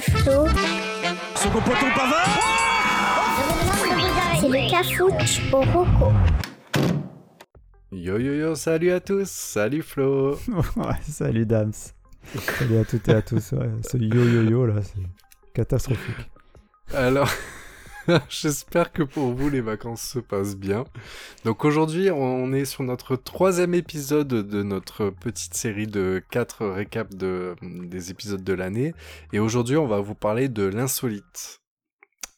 Second 0.00 1.60
pavard 1.96 2.28
C'est 4.40 4.48
le 4.48 4.70
cafouche 4.70 5.40
au 5.52 5.60
roco. 5.62 6.12
Yo 7.90 8.18
yo 8.18 8.34
yo, 8.34 8.54
salut 8.54 8.92
à 8.92 9.00
tous, 9.00 9.28
salut 9.28 9.82
Flo. 9.82 10.38
Ouais, 10.76 10.94
salut 11.02 11.46
Dams. 11.46 11.72
Salut 12.58 12.78
à 12.78 12.84
toutes 12.84 13.08
et 13.08 13.14
à 13.14 13.22
tous. 13.22 13.50
Ouais, 13.52 13.70
ce 13.82 13.96
yo 13.96 14.22
yo 14.24 14.42
yo 14.48 14.66
là, 14.66 14.82
c'est 14.82 15.02
catastrophique. 15.52 16.30
Alors, 16.94 17.28
j'espère 18.28 18.92
que 18.92 19.02
pour 19.02 19.32
vous 19.34 19.48
les 19.50 19.60
vacances 19.60 20.02
se 20.02 20.18
passent 20.18 20.56
bien. 20.56 20.84
Donc 21.44 21.64
aujourd'hui, 21.64 22.10
on 22.10 22.52
est 22.52 22.64
sur 22.64 22.82
notre 22.82 23.16
troisième 23.16 23.74
épisode 23.74 24.28
de 24.28 24.62
notre 24.62 25.10
petite 25.10 25.54
série 25.54 25.86
de 25.86 26.22
quatre 26.30 26.66
récaps 26.66 27.14
de, 27.14 27.54
des 27.62 28.10
épisodes 28.10 28.42
de 28.42 28.52
l'année. 28.52 28.94
Et 29.32 29.38
aujourd'hui, 29.38 29.76
on 29.76 29.86
va 29.86 30.00
vous 30.00 30.14
parler 30.14 30.48
de 30.48 30.64
l'insolite. 30.64 31.60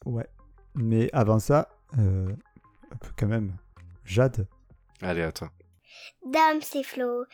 Ouais. 0.05 0.27
Mais 0.75 1.09
avant 1.13 1.39
ça, 1.39 1.69
euh, 1.99 2.31
quand 3.17 3.27
même, 3.27 3.57
Jade. 4.05 4.47
Allez, 5.01 5.23
à 5.23 5.31
toi. 5.31 5.51
Dame, 6.25 6.59
c'est 6.61 6.83
Flo. 6.83 7.25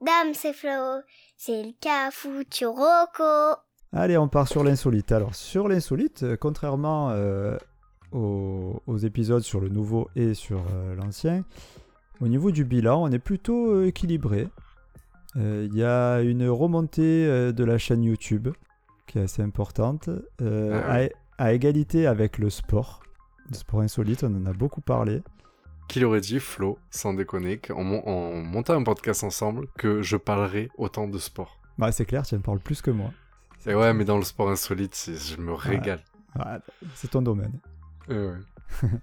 Dame, 0.00 0.34
c'est 0.34 0.52
Flo. 0.52 1.00
C'est 1.36 1.62
le 1.62 2.66
roco. 2.68 3.60
Allez, 3.92 4.18
on 4.18 4.28
part 4.28 4.48
sur 4.48 4.64
l'insolite. 4.64 5.12
Alors, 5.12 5.34
sur 5.34 5.68
l'insolite, 5.68 6.22
euh, 6.22 6.36
contrairement 6.36 7.10
euh, 7.10 7.56
aux, 8.16 8.82
aux 8.86 8.96
épisodes 8.98 9.42
sur 9.42 9.60
le 9.60 9.68
nouveau 9.68 10.08
et 10.16 10.34
sur 10.34 10.58
euh, 10.72 10.94
l'ancien, 10.96 11.44
au 12.20 12.28
niveau 12.28 12.50
du 12.50 12.64
bilan, 12.64 13.02
on 13.02 13.10
est 13.12 13.18
plutôt 13.18 13.70
euh, 13.72 13.86
équilibré. 13.86 14.48
Euh, 15.36 15.68
Il 15.70 15.76
y 15.76 15.84
a 15.84 16.20
une 16.22 16.48
remontée 16.48 17.26
de 17.52 17.64
la 17.64 17.78
chaîne 17.78 18.02
YouTube 18.02 18.48
qui 19.06 19.18
est 19.18 19.22
assez 19.22 19.42
importante, 19.42 20.08
Ah 20.40 20.96
à, 20.96 21.08
à 21.38 21.52
égalité 21.52 22.06
avec 22.06 22.38
le 22.38 22.50
sport. 22.50 23.02
Le 23.50 23.54
sport 23.54 23.80
insolite, 23.82 24.24
on 24.24 24.34
en 24.34 24.46
a 24.46 24.52
beaucoup 24.52 24.80
parlé. 24.80 25.22
Qui 25.88 26.00
l'aurait 26.00 26.20
dit, 26.20 26.40
Flo, 26.40 26.78
sans 26.90 27.14
déconner, 27.14 27.58
qu'en 27.58 27.84
mon- 27.84 28.04
en 28.08 28.32
montant 28.42 28.72
un 28.74 28.82
podcast 28.82 29.22
ensemble, 29.22 29.68
que 29.78 30.02
je 30.02 30.16
parlerai 30.16 30.68
autant 30.78 31.06
de 31.06 31.18
sport. 31.18 31.60
Bah, 31.78 31.92
c'est 31.92 32.06
clair, 32.06 32.26
tu 32.26 32.34
en 32.34 32.40
parles 32.40 32.58
plus 32.58 32.82
que 32.82 32.90
moi. 32.90 33.10
Et 33.66 33.74
ouais, 33.74 33.92
mais 33.94 34.04
dans 34.04 34.16
le 34.16 34.24
sport 34.24 34.50
insolite, 34.50 34.96
je 35.14 35.36
me 35.40 35.52
régale. 35.52 36.00
C'est 36.94 37.10
ton 37.12 37.22
domaine. 37.22 37.52
Euh, 38.10 38.36
ouais. 38.82 38.88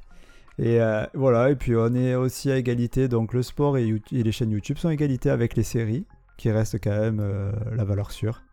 Et 0.59 0.79
euh, 0.81 1.05
voilà, 1.15 1.49
et 1.49 1.55
puis 1.55 1.75
on 1.75 1.93
est 1.95 2.13
aussi 2.15 2.51
à 2.51 2.57
égalité, 2.57 3.07
donc 3.07 3.33
le 3.33 3.41
sport 3.41 3.77
et, 3.77 4.01
les 4.11 4.31
chaînes 4.31 4.51
YouTube 4.51 4.77
sont 4.77 4.89
à 4.89 4.93
égalité 4.93 5.29
avec 5.29 5.55
les 5.55 5.63
séries, 5.63 6.05
qui 6.37 6.51
restent 6.51 6.81
quand 6.83 6.91
même 6.91 7.19
euh, 7.19 7.51
la 7.75 7.83
valeur 7.83 8.11
sûre. 8.11 8.43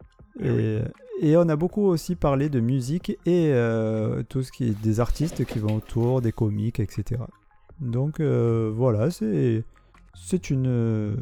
Eh 0.43 0.81
Et, 1.21 1.33
et 1.33 1.37
on 1.37 1.48
a 1.48 1.56
beaucoup 1.56 1.84
aussi 1.84 2.17
parlé 2.17 2.48
de 2.48 2.61
musique 2.61 3.11
et 3.27 3.51
euh, 3.53 4.23
tout 4.28 4.43
ce 4.43 4.51
qui 4.51 4.69
est 4.69 4.83
des 4.83 5.01
artistes 5.01 5.45
qui 5.45 5.59
vont 5.59 5.77
autour, 5.77 6.23
des 6.23 6.33
comiques, 6.33 6.81
etc. 6.81 7.21
Donc 7.81 8.21
voilà, 8.21 9.11
c'est 9.11 9.65
c'est 10.15 10.51
une 10.51 11.17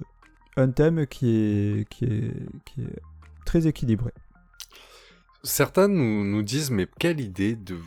un 0.56 0.70
thème 0.70 1.06
qui 1.06 1.30
est, 1.30 1.88
qui 1.88 2.04
est, 2.04 2.32
qui 2.64 2.82
est 2.82 3.00
très 3.44 3.66
équilibré. 3.66 4.12
Certains 5.44 5.88
nous, 5.88 6.42
disent, 6.42 6.70
mais 6.70 6.88
quelle 6.98 7.20
idée 7.20 7.54
de... 7.54 7.78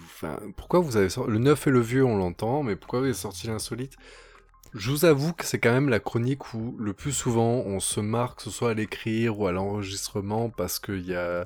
Pourquoi 0.55 0.80
vous 0.80 0.95
avez 0.97 1.09
sorti... 1.09 1.31
Le 1.31 1.38
neuf 1.38 1.67
et 1.67 1.69
le 1.69 1.81
vieux, 1.81 2.05
on 2.05 2.17
l'entend, 2.17 2.63
mais 2.63 2.75
pourquoi 2.75 2.99
vous 2.99 3.05
avez 3.05 3.13
sorti 3.13 3.47
l'insolite? 3.47 3.97
Je 4.73 4.89
vous 4.89 5.03
avoue 5.03 5.33
que 5.33 5.45
c'est 5.45 5.59
quand 5.59 5.72
même 5.73 5.89
la 5.89 5.99
chronique 5.99 6.53
où 6.53 6.77
le 6.79 6.94
plus 6.94 7.11
souvent 7.11 7.63
on 7.66 7.81
se 7.81 7.99
marque, 7.99 8.38
que 8.38 8.44
ce 8.44 8.49
soit 8.52 8.72
à 8.72 8.73
l'écrire 8.73 9.38
ou 9.38 9.47
à 9.47 9.52
l'enregistrement, 9.52 10.49
parce 10.49 10.79
qu'il 10.79 11.05
y 11.05 11.13
a... 11.13 11.45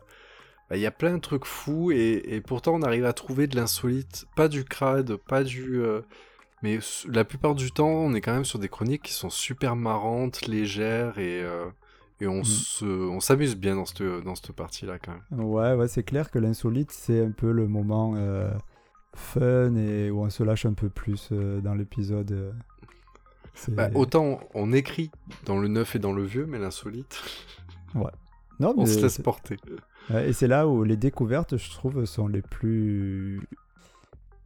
bah, 0.70 0.76
Il 0.78 0.81
y 0.81 0.86
a 0.86 0.92
plein 0.92 1.16
de 1.16 1.20
trucs 1.22 1.45
fous 1.45 1.92
et, 1.92 2.42
pourtant 2.45 2.76
on 2.76 2.83
arrive 2.83 3.06
à 3.06 3.14
trouver 3.14 3.48
de 3.48 3.56
l'insolite, 3.56 4.26
pas 4.36 4.48
du 4.48 4.64
crade, 4.64 5.16
pas 5.16 5.44
du... 5.44 5.81
euh, 5.81 6.02
Mais 6.61 6.80
la 7.09 7.26
plupart 7.26 7.56
du 7.56 7.72
temps, 7.72 7.89
on 7.89 8.14
est 8.14 8.22
quand 8.22 8.33
même 8.33 8.45
sur 8.45 8.60
des 8.60 8.70
chroniques 8.70 9.04
qui 9.04 9.14
sont 9.14 9.32
super 9.32 9.76
marrantes, 9.76 10.45
légères 10.48 11.17
et, 11.17 11.42
euh, 11.42 11.66
et 12.21 12.27
on 12.27 12.42
Mm. 12.42 13.09
on 13.11 13.20
s'amuse 13.20 13.55
bien 13.55 13.76
dans 13.76 13.86
cette, 13.86 14.02
dans 14.23 14.36
cette 14.36 14.52
partie-là 14.53 14.99
quand 14.99 15.14
même. 15.14 15.43
Ouais, 15.45 15.73
ouais, 15.73 15.87
c'est 15.87 16.03
clair 16.03 16.31
que 16.31 16.39
l'insolite, 16.39 16.92
c'est 16.92 17.21
un 17.26 17.31
peu 17.31 17.52
le 17.52 17.67
moment 17.67 18.14
euh, 18.15 18.52
fun 19.15 19.76
et 19.76 20.09
où 20.11 20.21
on 20.21 20.30
se 20.30 20.43
lâche 20.43 20.65
un 20.65 20.73
peu 20.73 20.89
plus 20.89 21.30
euh, 21.31 21.61
dans 21.61 21.73
l'épisode. 21.75 22.31
euh. 22.31 22.52
Bah, 23.70 23.89
autant 23.95 24.42
on 24.54 24.73
écrit 24.73 25.11
dans 25.45 25.58
le 25.58 25.70
neuf 25.70 25.95
et 25.95 25.99
dans 25.99 26.11
le 26.11 26.23
vieux, 26.23 26.45
mais 26.45 26.59
l'insolite, 26.59 27.21
Non, 28.59 28.73
on 28.77 28.83
mais 28.83 28.87
se 28.87 29.02
laisse 29.02 29.17
porter. 29.20 29.58
ouais, 30.09 30.30
et 30.30 30.33
c'est 30.33 30.48
là 30.48 30.67
où 30.67 30.83
les 30.86 30.95
découvertes, 30.98 31.58
je 31.58 31.70
trouve, 31.71 32.05
sont 32.05 32.27
les 32.27 32.42
plus 32.42 33.42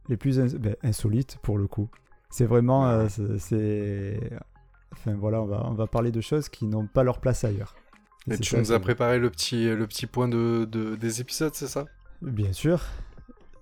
les 0.08 0.16
plus 0.16 0.40
ins- 0.40 0.56
ben, 0.58 0.74
insolites 0.82 1.38
pour 1.42 1.58
le 1.58 1.66
coup. 1.68 1.88
C'est 2.30 2.44
vraiment, 2.46 2.86
euh, 2.88 3.06
c'est, 3.38 4.18
enfin 4.92 5.14
voilà, 5.14 5.40
on 5.42 5.46
va 5.46 5.64
on 5.66 5.74
va 5.74 5.86
parler 5.86 6.10
de 6.12 6.20
choses 6.20 6.48
qui 6.48 6.66
n'ont 6.66 6.86
pas 6.86 7.02
leur 7.04 7.20
place 7.20 7.44
ailleurs. 7.44 7.74
Et 8.30 8.36
tu 8.38 8.56
nous 8.56 8.72
as 8.72 8.78
préparé 8.80 9.18
le 9.18 9.30
petit, 9.30 9.64
le 9.74 9.86
petit 9.86 10.06
point 10.06 10.28
de, 10.28 10.66
de- 10.70 10.94
des 10.94 11.20
épisodes, 11.20 11.54
c'est 11.54 11.66
ça? 11.66 11.86
Bien 12.20 12.52
sûr. 12.52 12.82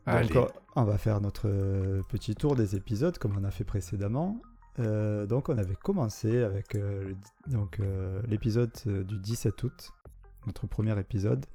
Allez. 0.05 0.29
Donc, 0.35 0.49
on 0.75 0.85
va 0.85 0.99
faire 0.99 1.21
notre 1.21 1.49
euh, 1.49 2.03
petit 2.09 2.35
tour 2.35 2.57
des 2.57 2.75
épisodes 2.75 3.17
comme 3.19 3.37
on 3.39 3.45
a 3.45 3.51
fait 3.51 3.65
précédemment. 3.65 4.41
Euh, 4.81 5.27
donc, 5.27 5.49
on 5.49 5.59
avait 5.59 5.77
commencé 5.77 6.43
avec 6.43 6.75
euh, 6.75 7.13
euh, 7.81 8.23
l'épisode 8.27 8.71
euh, 8.87 9.05
du 9.05 9.19
17 9.19 9.63
août, 9.63 9.91
notre 10.47 10.67
premier 10.67 10.99
épisode, 10.99 11.47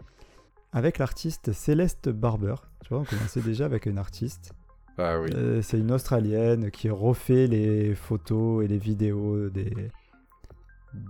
avec 0.72 0.98
l'artiste 0.98 1.52
Céleste 1.52 2.10
Barber. 2.10 2.56
Tu 2.84 2.90
vois, 2.90 3.00
on 3.00 3.06
commençait 3.06 3.42
déjà 3.42 3.66
avec 3.66 3.86
une 3.86 3.98
artiste. 3.98 4.54
Ah 4.98 5.20
oui. 5.20 5.30
Euh, 5.34 5.62
c'est 5.62 5.80
une 5.80 5.92
Australienne 5.92 6.70
qui 6.72 6.90
refait 6.90 7.48
les 7.48 7.96
photos 7.96 8.64
et 8.64 8.68
les 8.68 8.78
vidéos 8.78 9.50
des, 9.50 9.74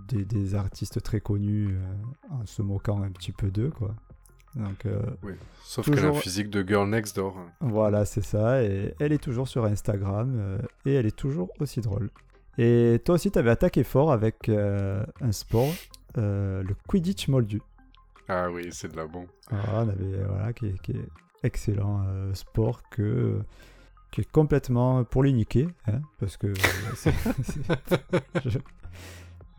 des, 0.08 0.24
des 0.24 0.54
artistes 0.54 1.02
très 1.02 1.20
connus 1.20 1.74
euh, 1.76 2.34
en 2.34 2.46
se 2.46 2.62
moquant 2.62 3.02
un 3.02 3.10
petit 3.10 3.32
peu 3.32 3.50
d'eux, 3.50 3.70
quoi. 3.70 3.94
Donc, 4.54 4.86
euh, 4.86 5.02
oui. 5.22 5.32
Sauf 5.64 5.84
qu'elle 5.86 5.94
a 5.94 6.00
toujours- 6.02 6.16
un 6.16 6.20
physique 6.20 6.48
de 6.48 6.62
girl 6.66 6.88
next 6.88 7.16
door. 7.16 7.36
voilà, 7.60 8.04
c'est 8.04 8.22
ça. 8.24 8.62
Et 8.62 8.94
elle 9.00 9.12
est 9.12 9.22
toujours 9.22 9.48
sur 9.48 9.64
Instagram 9.64 10.32
euh, 10.38 10.58
et 10.86 10.94
elle 10.94 11.06
est 11.06 11.16
toujours 11.16 11.50
aussi 11.60 11.80
drôle. 11.80 12.10
Et 12.56 13.00
toi 13.04 13.16
aussi, 13.16 13.32
tu 13.32 13.38
avais 13.38 13.50
attaqué 13.50 13.82
fort 13.82 14.12
avec 14.12 14.48
un 14.48 15.32
sport, 15.32 15.72
le 16.16 16.64
Quidditch 16.86 17.26
moldu. 17.26 17.60
Ah 18.28 18.48
oui, 18.50 18.68
c'est 18.70 18.92
de 18.92 18.96
la 18.96 19.06
bombe. 19.08 19.26
Voilà, 19.50 19.80
on 19.84 19.88
avait, 19.88 20.24
voilà, 20.28 20.52
qui, 20.52 20.66
est, 20.66 20.80
qui 20.80 20.94
excellent 21.42 22.04
euh, 22.06 22.32
sport 22.32 22.88
que, 22.90 23.40
qui 24.14 24.20
est 24.20 24.30
complètement 24.30 25.02
pour 25.02 25.24
les 25.24 25.32
niquer. 25.32 25.66
hein, 25.88 26.00
parce 26.20 26.36
que. 26.36 26.46
euh, 26.46 26.52
je- 28.46 28.58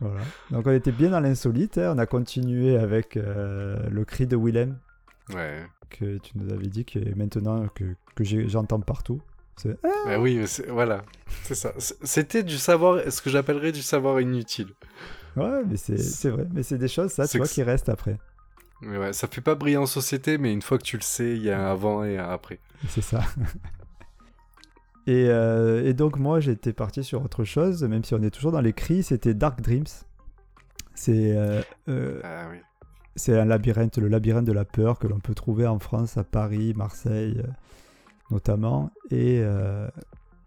Voilà. 0.00 0.22
Donc 0.50 0.66
on 0.66 0.72
était 0.72 0.92
bien 0.92 1.10
dans 1.10 1.20
l'insolite. 1.20 1.76
hein, 1.76 1.92
on 1.94 1.98
a 1.98 2.06
continué 2.06 2.78
avec 2.78 3.18
euh, 3.18 3.86
le 3.90 4.04
cri 4.06 4.26
de 4.26 4.34
Willem 4.36 4.78
Ouais. 5.34 5.66
que 5.90 6.16
tu 6.18 6.38
nous 6.38 6.50
avais 6.54 6.68
dit 6.68 6.86
que 6.86 6.98
maintenant 7.16 7.68
que, 7.74 7.84
que 8.14 8.24
j'entends 8.48 8.80
partout. 8.80 9.20
Ah 10.08 10.18
oui, 10.20 10.36
mais 10.38 10.46
c'est- 10.46 10.68
voilà. 10.70 11.02
C'est 11.42 11.54
ça. 11.54 11.72
C'était 11.78 12.42
du 12.42 12.56
savoir, 12.56 13.00
ce 13.10 13.20
que 13.20 13.28
j'appellerais 13.28 13.72
du 13.72 13.82
savoir 13.82 14.20
inutile. 14.22 14.68
Ouais, 15.36 15.64
mais 15.68 15.76
c'est 15.76 16.30
vrai. 16.30 16.46
Mais 16.52 16.62
c'est 16.62 16.78
des 16.78 16.88
choses, 16.88 17.10
ça, 17.12 17.28
tu 17.28 17.36
vois, 17.36 17.46
qui 17.46 17.62
restent 17.62 17.90
après. 17.90 18.16
Mais 18.80 18.96
ouais, 18.96 19.12
ça 19.12 19.26
fait 19.28 19.40
pas 19.42 19.54
briller 19.54 19.76
en 19.78 19.86
société, 19.86 20.38
mais 20.38 20.50
une 20.52 20.62
fois 20.62 20.78
que 20.78 20.82
tu 20.84 20.96
le 20.96 21.02
sais, 21.02 21.32
il 21.36 21.42
y 21.42 21.50
a 21.50 21.58
un 21.60 21.70
avant 21.72 22.04
et 22.04 22.16
un 22.18 22.28
après. 22.28 22.58
C'est 22.88 23.02
ça. 23.02 23.20
et, 25.06 25.28
euh, 25.28 25.84
et 25.84 25.94
donc, 25.94 26.18
moi, 26.18 26.40
j'étais 26.40 26.72
parti 26.72 27.04
sur 27.04 27.22
autre 27.24 27.44
chose, 27.44 27.82
même 27.84 28.04
si 28.04 28.14
on 28.14 28.22
est 28.22 28.30
toujours 28.30 28.52
dans 28.52 28.60
les 28.60 28.72
cris, 28.72 29.02
c'était 29.02 29.34
Dark 29.34 29.60
Dreams. 29.60 29.84
C'est 30.94 31.36
euh, 31.36 31.62
euh, 31.88 32.20
Ah 32.24 32.46
oui. 32.50 32.58
c'est 33.16 33.38
un 33.38 33.44
labyrinthe, 33.44 33.98
le 33.98 34.08
labyrinthe 34.08 34.46
de 34.46 34.52
la 34.52 34.64
peur 34.64 34.98
que 34.98 35.06
l'on 35.06 35.20
peut 35.20 35.34
trouver 35.34 35.66
en 35.66 35.78
France, 35.78 36.16
à 36.16 36.24
Paris, 36.24 36.72
Marseille, 36.74 37.42
notamment, 38.30 38.90
et 39.10 39.42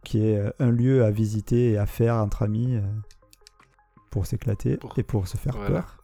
qui 0.04 0.26
est 0.26 0.42
un 0.60 0.72
lieu 0.72 1.04
à 1.04 1.12
visiter 1.12 1.72
et 1.72 1.78
à 1.78 1.86
faire 1.86 2.16
entre 2.16 2.42
amis 2.44 2.80
pour 4.10 4.26
s'éclater 4.26 4.78
Pour- 4.78 4.98
et 4.98 5.04
pour 5.04 5.28
se 5.28 5.38
faire 5.38 5.54
Voilà. 5.56 5.70
peur. 5.70 5.98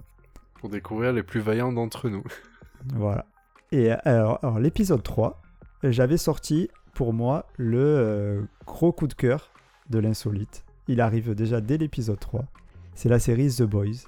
Pour 0.59 0.69
découvrir 0.69 1.11
les 1.13 1.23
plus 1.23 1.39
vaillants 1.39 1.71
d'entre 1.73 2.07
nous. 2.09 2.23
Voilà. 2.93 3.25
Et 3.71 3.89
alors, 3.91 4.39
alors, 4.43 4.59
l'épisode 4.59 5.01
3, 5.01 5.41
j'avais 5.83 6.17
sorti 6.17 6.69
pour 6.95 7.13
moi 7.13 7.45
le 7.57 7.79
euh, 7.79 8.41
gros 8.65 8.91
coup 8.91 9.05
de 9.05 9.13
cœur 9.13 9.51
de 9.91 9.99
l'insolite. 9.99 10.65
Il 10.87 11.01
arrive 11.01 11.35
déjà 11.35 11.61
dès 11.61 11.77
l'épisode 11.77 12.19
3. 12.19 12.45
C'est 12.95 13.09
la 13.09 13.19
série 13.19 13.53
The 13.53 13.63
Boys. 13.63 14.07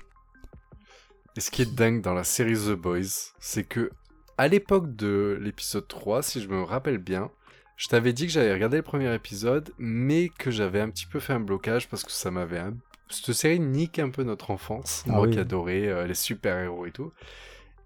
Et 1.36 1.40
ce 1.40 1.52
qui 1.52 1.62
est 1.62 1.76
dingue 1.76 2.02
dans 2.02 2.14
la 2.16 2.24
série 2.24 2.56
The 2.56 2.72
Boys, 2.72 3.34
c'est 3.40 3.64
que 3.64 3.92
à 4.40 4.48
l'époque 4.48 4.96
de 4.96 5.38
l'épisode 5.42 5.88
3, 5.88 6.24
si 6.24 6.42
je 6.42 6.48
me 6.48 6.64
rappelle 6.64 6.98
bien, 6.98 7.30
je 7.76 7.88
t'avais 7.88 8.14
dit 8.14 8.26
que 8.26 8.32
j'avais 8.32 8.54
regardé 8.54 8.78
le 8.78 8.84
premier 8.84 9.14
épisode, 9.14 9.72
mais 9.78 10.30
que 10.30 10.50
j'avais 10.50 10.80
un 10.80 10.90
petit 10.90 11.06
peu 11.06 11.20
fait 11.20 11.34
un 11.34 11.40
blocage 11.40 11.88
parce 11.90 12.04
que 12.04 12.12
ça 12.12 12.32
m'avait 12.32 12.60
un... 12.60 12.74
Cette 13.10 13.34
série 13.34 13.60
nique 13.60 14.00
un 14.00 14.10
peu 14.10 14.24
notre 14.24 14.52
enfance, 14.52 15.04
Ah 15.08 15.12
moi 15.14 15.22
oui. 15.28 15.32
qui 15.34 15.40
adorais 15.40 15.88
euh, 15.88 16.08
les 16.08 16.14
super-héros 16.14 16.86
et 16.86 16.92
tout. 16.92 17.12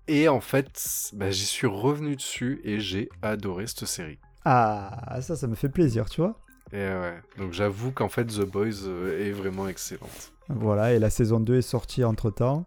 Et 0.08 0.28
en 0.28 0.42
fait, 0.42 1.12
bah, 1.14 1.30
j'y 1.32 1.46
suis 1.46 1.68
revenu 1.68 2.16
dessus 2.16 2.60
et 2.64 2.80
j'ai 2.80 3.10
adoré 3.22 3.68
cette 3.68 3.86
série. 3.86 4.20
Ah, 4.46 5.20
ça, 5.22 5.36
ça 5.36 5.48
me 5.48 5.56
fait 5.56 5.70
plaisir, 5.70 6.10
tu 6.10 6.22
vois. 6.22 6.36
Et 6.74 6.78
ouais, 6.78 7.20
donc 7.38 7.52
j'avoue 7.52 7.92
qu'en 7.92 8.08
fait 8.10 8.26
The 8.26 8.46
Boys 8.46 8.86
euh, 8.86 9.28
est 9.28 9.32
vraiment 9.32 9.68
excellente. 9.68 10.32
Voilà, 10.48 10.94
et 10.94 11.00
la 11.00 11.10
saison 11.10 11.40
2 11.40 11.56
est 11.56 11.62
sortie 11.62 12.04
entre 12.04 12.32
temps. 12.32 12.64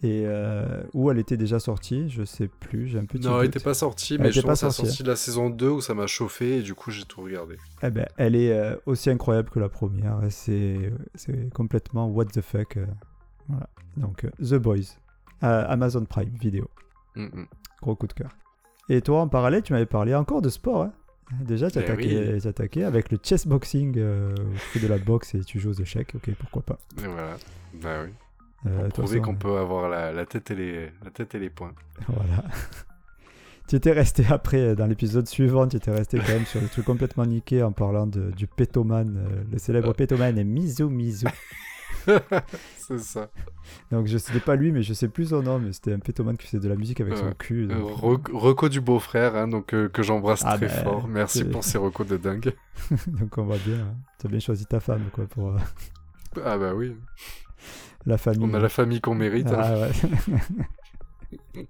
Et 0.00 0.22
euh, 0.26 0.82
où 0.92 1.10
elle 1.10 1.18
était 1.18 1.36
déjà 1.36 1.58
sortie, 1.58 2.08
je 2.08 2.22
sais 2.22 2.46
plus, 2.46 2.86
j'ai 2.86 2.98
un 3.00 3.04
petit 3.04 3.24
non, 3.26 3.30
elle 3.40 3.46
doute. 3.46 3.56
n'était 3.56 3.64
pas 3.64 3.74
sortie, 3.74 4.14
Elle 4.14 4.20
mais 4.22 4.32
je 4.32 4.40
pas 4.42 4.54
pense 4.54 4.76
sortie. 4.76 5.02
de 5.02 5.08
la 5.08 5.16
saison 5.16 5.50
2 5.50 5.68
où 5.68 5.80
ça 5.80 5.94
m'a 5.94 6.06
chauffé 6.06 6.58
et 6.58 6.62
du 6.62 6.74
coup 6.74 6.92
j'ai 6.92 7.04
tout 7.04 7.20
regardé. 7.22 7.56
Eh 7.82 7.90
ben, 7.90 8.06
elle 8.16 8.36
est 8.36 8.52
euh, 8.52 8.76
aussi 8.86 9.10
incroyable 9.10 9.50
que 9.50 9.58
la 9.58 9.68
première. 9.68 10.20
C'est, 10.30 10.92
complètement 11.52 12.06
what 12.06 12.26
the 12.26 12.40
fuck. 12.42 12.78
voilà. 13.48 13.68
Donc, 13.96 14.24
The 14.40 14.54
Boys. 14.54 14.98
Amazon 15.40 16.04
Prime 16.04 16.30
Vidéo. 16.40 16.68
Mm, 17.16 17.24
mm. 17.24 17.46
Gros 17.82 17.96
coup 17.96 18.06
de 18.06 18.12
cœur. 18.12 18.30
Et 18.88 19.00
toi, 19.02 19.20
en 19.20 19.28
parallèle, 19.28 19.62
tu 19.62 19.72
m'avais 19.72 19.86
parlé 19.86 20.14
encore 20.14 20.40
de 20.42 20.48
sport. 20.48 20.82
hein 20.82 20.92
Déjà, 21.42 21.70
tu 21.70 21.78
Eh 21.78 21.92
oui. 21.92 22.38
t'as 22.42 22.48
attaqué 22.48 22.84
avec 22.84 23.10
le 23.12 23.18
chess 23.22 23.46
boxing. 23.46 23.94
euh, 23.98 24.34
tu 24.54 24.58
fais 24.58 24.80
de 24.80 24.86
la 24.88 24.98
boxe 24.98 25.34
et 25.34 25.40
tu 25.40 25.60
joues 25.60 25.70
aux 25.70 25.80
échecs. 25.82 26.14
Ok, 26.14 26.30
pourquoi 26.38 26.62
pas. 26.62 26.78
Et 27.02 27.06
voilà. 27.06 27.36
Bah 27.82 28.02
oui. 28.04 28.10
Euh, 28.66 28.88
Pour 28.88 29.04
prouver 29.04 29.20
qu'on 29.20 29.34
euh, 29.34 29.36
peut 29.36 29.56
avoir 29.56 29.88
la, 29.88 30.10
la 30.10 30.24
tête 30.26 30.50
et 30.50 30.54
les, 30.54 30.86
la 31.04 31.10
tête 31.12 31.34
et 31.34 31.38
les 31.38 31.50
poings. 31.50 31.74
Voilà. 32.08 32.44
tu 33.68 33.76
étais 33.76 33.92
resté 33.92 34.24
après, 34.30 34.58
euh, 34.58 34.74
dans 34.74 34.86
l'épisode 34.86 35.28
suivant, 35.28 35.68
tu 35.68 35.76
étais 35.76 35.90
resté 35.90 36.18
quand 36.18 36.32
même 36.32 36.46
sur 36.46 36.60
le 36.60 36.66
truc 36.68 36.84
complètement 36.86 37.26
niqué 37.26 37.62
en 37.62 37.72
parlant 37.72 38.06
de, 38.06 38.30
du 38.30 38.46
pétoman, 38.46 39.14
euh, 39.18 39.42
le 39.52 39.58
célèbre 39.58 39.92
pétoman 39.92 40.42
Mizu 40.44 40.84
Mizu. 40.86 41.26
C'est 42.78 42.98
ça. 43.00 43.30
Donc 43.90 44.06
je 44.06 44.16
sais 44.18 44.40
pas 44.40 44.56
lui, 44.56 44.72
mais 44.72 44.82
je 44.82 44.92
sais 44.94 45.08
plus 45.08 45.26
son 45.30 45.42
nom, 45.42 45.58
mais 45.58 45.72
c'était 45.72 45.92
un 45.92 45.98
pétoman 45.98 46.36
qui 46.36 46.46
faisait 46.46 46.60
de 46.62 46.68
la 46.68 46.76
musique 46.76 47.00
avec 47.00 47.16
son 47.16 47.26
Ouais. 47.26 47.34
cul. 47.38 47.68
Euh, 47.70 47.78
donc- 47.78 48.28
Re- 48.28 48.32
Reco 48.36 48.68
du 48.68 48.80
beau-frère, 48.80 49.36
hein, 49.36 49.46
donc 49.48 49.74
euh, 49.74 49.88
que 49.88 50.02
j'embrasse 50.02 50.42
Ah 50.46 50.56
très 50.56 50.66
bah, 50.68 50.72
fort. 50.72 51.08
Merci 51.08 51.44
pour 51.44 51.64
ces 51.64 51.76
recos 51.78 52.06
de 52.06 52.16
dingue. 52.16 52.52
donc 53.06 53.36
on 53.36 53.44
voit 53.44 53.58
bien. 53.58 53.80
hein. 53.80 53.94
Tu 54.20 54.26
as 54.26 54.30
bien 54.30 54.40
choisi 54.40 54.64
ta 54.66 54.80
femme, 54.80 55.02
quoi, 55.12 55.26
pour 55.26 55.48
euh, 55.50 55.58
Ah 56.44 56.56
bah 56.56 56.74
oui. 56.74 56.96
la 58.06 58.16
famille. 58.16 58.48
On 58.50 58.54
a 58.54 58.58
la 58.58 58.68
famille 58.70 59.00
qu'on 59.00 59.14
mérite. 59.14 59.48
hein. 59.48 59.58
Ah 59.60 59.78
ouais. 59.80 59.90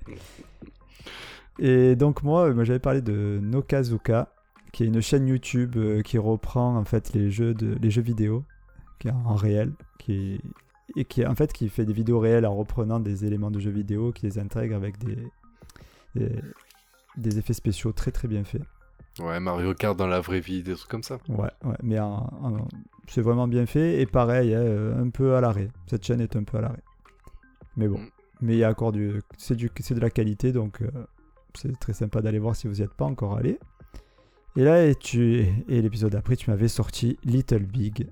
Et 1.58 1.96
donc 1.96 2.22
moi, 2.22 2.48
euh, 2.48 2.54
moi 2.54 2.64
j'avais 2.64 2.78
parlé 2.78 3.00
de 3.02 3.40
Nokazuka, 3.42 4.28
qui 4.72 4.84
est 4.84 4.86
une 4.86 5.00
chaîne 5.02 5.26
YouTube 5.26 5.74
euh, 5.76 6.02
qui 6.02 6.18
reprend 6.18 6.76
en 6.76 6.84
fait 6.84 7.12
les 7.14 7.30
jeux 7.30 7.54
de 7.54 7.76
les 7.82 7.90
jeux 7.90 8.02
vidéo, 8.02 8.44
qui 8.98 9.08
est 9.08 9.12
en 9.12 9.34
réel, 9.34 9.72
qui 9.98 10.40
et 10.96 11.04
qui 11.04 11.24
en 11.26 11.34
fait 11.34 11.52
qui 11.52 11.68
fait 11.68 11.84
des 11.84 11.92
vidéos 11.92 12.18
réelles 12.18 12.46
en 12.46 12.54
reprenant 12.54 12.98
des 13.00 13.24
éléments 13.24 13.50
de 13.50 13.60
jeux 13.60 13.70
vidéo, 13.70 14.12
qui 14.12 14.26
les 14.26 14.38
intègre 14.38 14.74
avec 14.76 14.98
des 14.98 15.18
des, 16.14 16.40
des 17.16 17.38
effets 17.38 17.52
spéciaux 17.52 17.92
très 17.92 18.10
très 18.10 18.28
bien 18.28 18.44
faits. 18.44 18.62
Ouais, 19.20 19.40
Mario 19.40 19.74
Kart 19.74 19.98
dans 19.98 20.06
la 20.06 20.20
vraie 20.20 20.40
vie, 20.40 20.62
des 20.62 20.74
trucs 20.74 20.90
comme 20.90 21.02
ça. 21.02 21.18
Ouais, 21.28 21.50
ouais, 21.64 21.76
mais 21.82 21.98
c'est 23.08 23.20
vraiment 23.20 23.48
bien 23.48 23.66
fait 23.66 24.00
et 24.00 24.06
pareil, 24.06 24.54
hein, 24.54 24.60
euh, 24.60 25.02
un 25.02 25.10
peu 25.10 25.34
à 25.34 25.40
l'arrêt. 25.40 25.68
Cette 25.86 26.04
chaîne 26.04 26.20
est 26.20 26.36
un 26.36 26.44
peu 26.44 26.58
à 26.58 26.60
l'arrêt. 26.60 26.82
Mais 27.76 27.88
bon, 27.88 27.98
Mm. 27.98 28.08
mais 28.40 28.54
il 28.54 28.58
y 28.58 28.64
a 28.64 28.70
encore 28.70 28.92
du, 28.92 29.20
c'est 29.36 29.56
du, 29.56 29.70
c'est 29.80 29.94
de 29.94 30.00
la 30.00 30.10
qualité, 30.10 30.52
donc 30.52 30.82
euh, 30.82 30.90
c'est 31.54 31.76
très 31.78 31.92
sympa 31.92 32.20
d'aller 32.22 32.38
voir 32.38 32.54
si 32.54 32.68
vous 32.68 32.74
n'y 32.74 32.82
êtes 32.82 32.94
pas 32.94 33.06
encore 33.06 33.36
allé. 33.36 33.58
Et 34.56 34.62
là, 34.64 34.84
et 34.84 34.94
tu, 34.94 35.46
et 35.68 35.82
l'épisode 35.82 36.12
d'après, 36.12 36.36
tu 36.36 36.50
m'avais 36.50 36.68
sorti 36.68 37.18
Little 37.24 37.64
Big, 37.64 38.08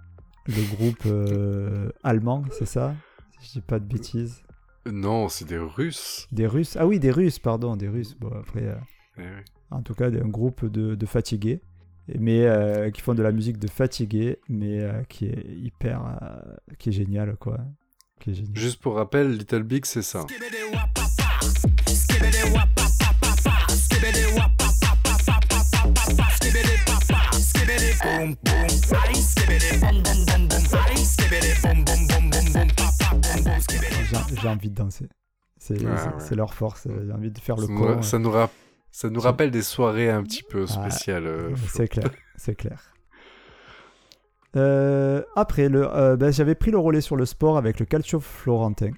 le 0.48 0.76
groupe 0.76 1.02
euh, 1.06 1.90
allemand, 2.02 2.44
c'est 2.50 2.66
ça? 2.66 2.94
Si 3.40 3.48
je 3.48 3.52
dis 3.54 3.60
pas 3.60 3.78
de 3.78 3.84
bêtises. 3.84 4.42
Non, 4.90 5.28
c'est 5.28 5.46
des 5.46 5.58
Russes. 5.58 6.28
Des 6.32 6.46
Russes? 6.46 6.76
Ah 6.78 6.86
oui, 6.86 6.98
des 7.00 7.10
Russes, 7.10 7.38
pardon, 7.38 7.76
des 7.76 7.88
Russes. 7.88 8.14
Bon 8.18 8.30
après. 8.38 8.62
euh, 8.62 8.74
Eh 9.18 9.22
oui. 9.22 9.42
en 9.70 9.82
tout 9.82 9.94
cas 9.94 10.06
un 10.08 10.28
groupe 10.28 10.64
de, 10.64 10.94
de 10.94 11.06
fatigués, 11.06 11.60
mais 12.18 12.46
euh, 12.46 12.90
qui 12.90 13.00
font 13.00 13.14
de 13.14 13.22
la 13.22 13.32
musique 13.32 13.58
de 13.58 13.68
fatigués, 13.68 14.38
mais 14.48 14.80
euh, 14.80 15.02
qui 15.08 15.26
est 15.26 15.44
hyper, 15.48 16.00
euh, 16.22 16.54
qui 16.78 16.90
est 16.90 16.92
génial 16.92 17.36
quoi, 17.36 17.58
qui 18.20 18.30
est 18.30 18.34
génial. 18.34 18.56
Juste 18.56 18.80
pour 18.80 18.94
rappel, 18.94 19.32
Little 19.36 19.64
Big, 19.64 19.84
c'est 19.84 20.02
ça. 20.02 20.24
J'ai 34.10 34.36
j'ai 34.40 34.48
envie 34.48 34.70
de 34.70 34.74
danser. 34.74 35.08
C'est 35.58 35.76
Ah, 35.86 36.12
ouais. 36.30 36.36
leur 36.36 36.54
force. 36.54 36.86
euh, 36.86 37.04
J'ai 37.06 37.12
envie 37.12 37.30
de 37.30 37.38
faire 37.38 37.56
le 37.56 37.66
Ça 37.66 37.72
nous, 37.72 37.78
con. 37.78 38.02
ça 38.02 39.08
nous 39.10 39.20
ça 39.20 39.28
rappelle 39.28 39.50
des 39.50 39.62
soirées 39.62 40.10
un 40.10 40.22
petit 40.22 40.42
peu 40.42 40.64
Ah, 40.68 40.90
spéciales. 40.90 41.26
euh. 41.26 41.54
C'est 41.68 41.88
clair, 41.88 42.10
c'est 42.36 42.54
clair. 42.54 42.80
Euh, 44.56 45.22
après, 45.34 45.68
le, 45.68 45.86
euh, 45.94 46.16
ben, 46.16 46.32
j'avais 46.32 46.54
pris 46.54 46.70
le 46.70 46.78
relais 46.78 47.00
sur 47.02 47.16
le 47.16 47.26
sport 47.26 47.58
avec 47.58 47.78
le 47.80 47.86
Calcio 47.86 48.20
Florentin. 48.20 48.90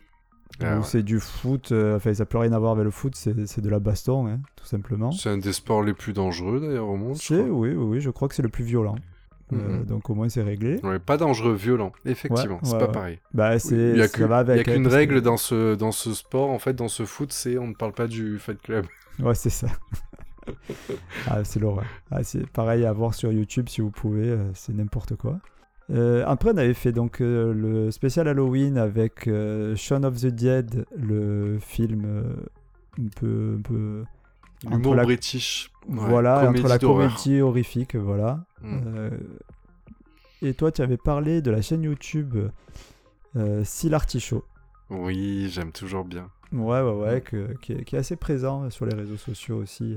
Ah 0.61 0.79
ouais. 0.79 0.83
c'est 0.85 1.03
du 1.03 1.21
foot, 1.21 1.71
euh, 1.73 1.97
enfin 1.97 2.13
ça 2.15 2.23
n'a 2.23 2.27
plus 2.27 2.39
rien 2.39 2.53
à 2.53 2.59
voir 2.59 2.73
avec 2.73 2.85
le 2.85 2.91
foot, 2.91 3.15
c'est 3.15 3.35
de 3.61 3.69
la 3.69 3.79
baston, 3.79 4.27
hein, 4.27 4.41
tout 4.57 4.65
simplement. 4.65 5.13
C'est 5.13 5.29
un 5.29 5.39
des 5.39 5.53
sports 5.53 5.83
les 5.83 5.93
plus 5.95 6.13
dangereux 6.13 6.59
d'ailleurs 6.61 6.89
au 6.89 6.97
monde. 6.97 7.15
je 7.17 7.21
C'est, 7.23 7.35
crois. 7.37 7.49
oui, 7.51 7.69
oui, 7.71 7.75
oui, 7.77 8.01
je 8.01 8.11
crois 8.11 8.29
que 8.29 8.35
c'est 8.35 8.43
le 8.43 8.49
plus 8.49 8.65
violent. 8.65 8.97
Euh, 9.53 9.79
Mhm. 9.79 9.85
donc 9.87 10.11
au 10.11 10.15
moins 10.15 10.29
c'est 10.29 10.43
réglé. 10.43 10.79
Ouais, 10.83 10.99
pas 10.99 11.17
dangereux, 11.17 11.55
violent. 11.55 11.93
Effectivement, 12.05 12.55
Ouais, 12.57 12.61
c'est 12.65 12.73
ouais, 12.75 12.79
pas 12.79 12.87
ouais. 12.87 12.93
pareil. 12.93 13.19
Bah, 13.33 13.59
c'est, 13.59 13.75
Il 13.93 13.97
y 13.97 14.03
a 14.03 14.09
qu'une 14.09 14.31
hein, 14.33 14.89
règle 14.91 15.15
que- 15.15 15.19
dans 15.21 15.37
ce, 15.39 15.75
dans 15.75 15.93
ce 15.93 16.13
sport, 16.13 16.51
en 16.51 16.59
fait, 16.59 16.75
dans 16.75 16.89
ce 16.89 17.05
foot, 17.07 17.33
c'est 17.33 17.57
on 17.59 17.69
ne 17.69 17.75
parle 17.75 17.93
pas 17.93 18.07
du 18.09 18.39
Fight 18.39 18.61
Club. 18.63 18.87
Ouais, 19.21 19.35
c'est 19.35 19.51
ça. 19.51 19.67
ah, 21.27 21.45
c'est 21.45 21.61
l'horreur. 21.61 21.85
Ah, 22.11 22.23
c'est 22.23 22.47
pareil 22.51 22.85
à 22.85 22.93
voir 22.93 23.15
sur 23.15 23.33
YouTube 23.33 23.69
si 23.69 23.81
vous 23.81 23.91
pouvez, 23.91 24.29
euh, 24.29 24.51
c'est 24.55 24.73
n'importe 24.75 25.17
quoi. 25.17 25.39
Euh, 25.91 26.23
après, 26.27 26.51
on 26.53 26.57
avait 26.57 26.75
fait 26.75 26.93
donc 26.93 27.21
euh, 27.21 27.53
le 27.55 27.91
spécial 27.91 28.29
Halloween 28.29 28.77
avec 28.77 29.27
euh, 29.27 29.75
Shaun 29.77 30.05
of 30.05 30.17
the 30.21 30.27
Dead, 30.27 30.85
le 30.97 31.59
film 31.61 32.03
euh, 32.05 32.23
un 32.99 33.09
peu. 33.19 33.55
Un 33.59 33.63
peu 33.63 34.05
Entre 34.67 34.77
L'humour 34.77 34.95
la- 34.97 35.05
british. 35.05 35.71
Ouais, 35.89 35.97
voilà, 35.97 36.51
entre 36.51 36.69
la 36.69 36.79
comédie 36.79 37.41
horrifique, 37.41 37.97
voilà. 37.97 38.41
Mm. 38.63 38.81
Euh, 38.87 39.11
et 40.43 40.55
toi, 40.55 40.71
tu 40.73 40.83
avais 40.83 40.97
parlé 40.97 41.43
de 41.43 41.51
la 41.51 41.63
chaîne 41.63 41.83
YouTube 41.83 42.37
euh, 43.37 43.65
Seal 43.65 43.95
Artichaut. 43.95 44.45
Oui, 44.91 45.49
j'aime 45.51 45.73
toujours 45.73 46.05
bien. 46.05 46.31
Ouais, 46.53 46.81
ouais, 46.81 46.93
Mm. 46.93 47.01
ouais, 47.01 47.21
que- 47.21 47.55
qui, 47.61 47.73
est, 47.73 47.85
qui 47.85 47.97
est 47.97 47.99
assez 47.99 48.17
présent 48.17 48.71
sur 48.71 48.87
les 48.87 48.95
réseaux 48.95 49.17
sociaux 49.17 49.57
aussi. 49.59 49.97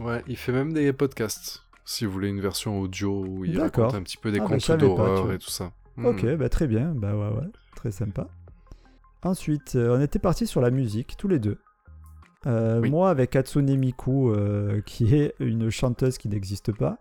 Ouais, 0.00 0.22
il 0.26 0.36
fait 0.36 0.52
même 0.52 0.72
des 0.72 0.92
podcasts. 0.92 1.62
Si 1.84 2.04
vous 2.04 2.12
voulez 2.12 2.28
une 2.28 2.40
version 2.40 2.80
audio 2.80 3.24
où 3.24 3.44
il 3.44 3.58
raconte 3.60 3.94
un 3.94 4.02
petit 4.02 4.16
peu 4.18 4.30
des 4.30 4.38
Ah, 4.40 4.46
bah, 4.48 4.56
contes 4.58 4.78
d'horreur 4.78 5.32
et 5.32 5.38
tout 5.38 5.50
ça. 5.50 5.72
Ok, 6.04 6.22
Mm. 6.24 6.34
bah 6.36 6.48
très 6.48 6.66
bien, 6.66 6.94
bah 6.94 7.14
ouais, 7.14 7.28
ouais, 7.36 7.48
très 7.76 7.90
sympa. 7.90 8.28
Ensuite, 9.22 9.74
euh, 9.74 9.96
on 9.96 10.00
était 10.00 10.18
partis 10.20 10.46
sur 10.46 10.60
la 10.60 10.70
musique, 10.70 11.16
tous 11.16 11.28
les 11.28 11.38
deux. 11.38 11.58
Euh, 12.46 12.80
Oui. 12.80 12.90
Moi 12.90 13.10
avec 13.10 13.34
Hatsune 13.34 13.74
Miku, 13.76 14.30
euh, 14.30 14.80
qui 14.82 15.14
est 15.16 15.34
une 15.40 15.70
chanteuse 15.70 16.18
qui 16.18 16.28
n'existe 16.28 16.72
pas. 16.72 16.98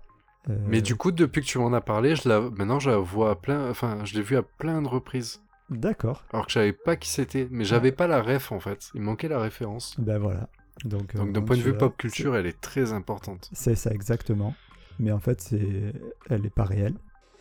Euh, 0.50 0.58
Mais 0.68 0.82
du 0.82 0.96
coup, 0.96 1.12
depuis 1.12 1.42
que 1.42 1.46
tu 1.48 1.58
m'en 1.60 1.74
as 1.74 1.82
parlé, 1.82 2.16
je 2.16 2.28
la... 2.30 2.42
maintenant 2.42 2.80
je 2.80 2.90
la 2.90 2.98
vois 2.98 3.32
à 3.32 3.36
plein. 3.36 3.70
Enfin, 3.70 4.00
je 4.06 4.14
l'ai 4.16 4.22
vue 4.22 4.38
à 4.38 4.44
plein 4.44 4.82
de 4.82 4.88
reprises. 4.88 5.42
D'accord, 5.70 6.24
Alors 6.32 6.46
que 6.46 6.52
je 6.52 6.60
savais 6.60 6.72
pas 6.72 6.96
qui 6.96 7.10
c'était, 7.10 7.50
mais 7.52 7.66
j'avais 7.66 7.92
pas 7.92 8.08
la 8.08 8.22
ref 8.22 8.54
en 8.54 8.60
fait. 8.62 8.90
Il 8.94 9.02
manquait 9.02 9.28
la 9.28 9.40
référence. 9.40 10.00
ben 10.00 10.18
voilà. 10.18 10.48
Donc, 10.86 11.14
euh, 11.14 11.18
Donc 11.18 11.34
d'un 11.34 11.42
point 11.42 11.58
de 11.58 11.62
vue 11.62 11.72
vois, 11.72 11.80
pop 11.80 11.98
culture, 11.98 12.38
elle 12.38 12.46
est 12.46 12.62
très 12.62 12.94
importante. 12.94 13.50
C'est 13.52 13.76
ça 13.76 13.92
exactement. 13.92 14.56
Mais 15.00 15.12
en 15.12 15.20
fait, 15.20 15.42
c'est, 15.42 15.92
elle 16.30 16.46
est 16.46 16.50
pas 16.54 16.64
réelle. 16.64 16.96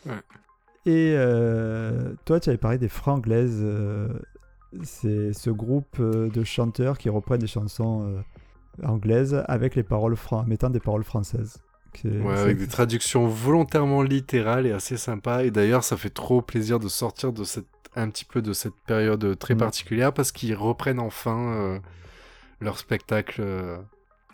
Ouais. 0.07 0.21
Et 0.87 1.15
euh, 1.17 2.15
toi, 2.25 2.41
tu 2.41 2.49
avais 2.49 2.59
parlé 2.59 2.79
des 2.79 2.89
Franglaises. 2.89 3.61
euh, 3.63 4.09
c'est 4.83 5.33
ce 5.33 5.51
groupe 5.51 6.01
de 6.03 6.45
chanteurs 6.45 6.99
qui 6.99 7.09
reprennent 7.09 7.41
des 7.41 7.47
chansons 7.47 8.03
euh, 8.09 8.21
anglaises 8.87 9.43
avec 9.47 9.75
les 9.77 9.85
paroles 9.85 10.17
fran- 10.17 10.45
mettant 10.47 10.71
des 10.71 10.81
paroles 10.81 11.05
françaises. 11.05 11.63
Que- 12.03 12.09
Ouais, 12.09 12.39
avec 12.39 12.59
des 12.59 12.67
traductions 12.69 13.27
volontairement 13.27 14.03
littérales 14.03 14.67
et 14.67 14.73
assez 14.73 14.97
sympas. 14.97 15.45
Et 15.45 15.51
d'ailleurs, 15.51 15.85
ça 15.85 15.97
fait 15.97 16.11
trop 16.11 16.43
plaisir 16.43 16.79
de 16.79 16.89
sortir 16.89 17.33
de 17.33 17.45
cette 17.45 17.67
un 17.99 18.11
petit 18.11 18.27
peu 18.27 18.43
de 18.43 18.53
cette 18.53 18.75
période 18.87 19.39
très 19.39 19.55
Mm. 19.55 19.59
particulière 19.59 20.13
parce 20.13 20.31
qu'ils 20.31 20.55
reprennent 20.55 21.01
enfin 21.01 21.55
euh, 21.55 21.79
leur 22.61 22.79
spectacle 22.79 23.41
euh, 23.43 23.79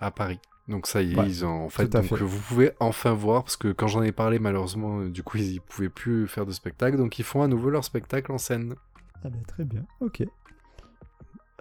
à 0.00 0.10
Paris. 0.10 0.40
Donc 0.68 0.86
ça 0.88 1.00
y 1.02 1.12
est, 1.12 1.16
Ouais, 1.16 1.26
ils 1.28 1.44
ont 1.44 1.64
en 1.64 1.68
fait, 1.68 1.86
donc 1.88 2.04
fait. 2.04 2.14
euh, 2.16 2.24
vous 2.24 2.40
pouvez 2.40 2.72
enfin 2.80 3.12
voir 3.12 3.44
parce 3.44 3.56
que 3.56 3.70
quand 3.72 3.86
j'en 3.86 4.02
ai 4.02 4.10
parlé 4.12 4.40
malheureusement, 4.40 5.00
euh, 5.00 5.10
du 5.10 5.22
coup 5.22 5.36
ils 5.36 5.60
pouvaient 5.60 5.88
plus 5.88 6.26
faire 6.26 6.44
de 6.46 6.50
spectacle, 6.52 6.96
donc 6.96 7.18
ils 7.20 7.24
font 7.24 7.42
à 7.42 7.46
nouveau 7.48 7.70
leur 7.70 7.84
spectacle 7.84 8.32
en 8.32 8.38
scène. 8.38 8.74
Ah 9.24 9.28
ben, 9.28 9.42
très 9.46 9.64
bien, 9.64 9.84
ok. 10.00 10.24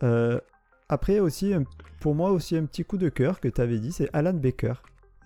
Euh, 0.03 0.39
après 0.89 1.19
aussi, 1.19 1.53
pour 1.99 2.15
moi 2.15 2.31
aussi 2.31 2.57
un 2.57 2.65
petit 2.65 2.83
coup 2.83 2.97
de 2.97 3.09
cœur 3.09 3.39
que 3.39 3.47
tu 3.47 3.61
avais 3.61 3.77
dit, 3.79 3.91
c'est 3.91 4.09
Alan 4.13 4.33
Baker. 4.33 4.73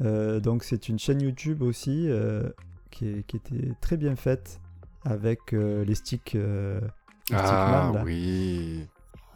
Euh, 0.02 0.40
donc 0.40 0.64
c'est 0.64 0.90
une 0.90 1.00
chaîne 1.00 1.22
YouTube 1.22 1.62
aussi 1.62 2.08
euh, 2.10 2.50
qui, 2.92 3.08
est- 3.08 3.24
qui 3.28 3.38
était 3.38 3.72
très 3.82 3.98
bien 3.98 4.16
faite 4.16 4.60
avec 5.06 5.54
euh, 5.54 5.86
les 5.86 5.96
sticks. 5.96 6.34
les 6.34 6.80
Ah 7.32 7.92
oui. 8.06 8.88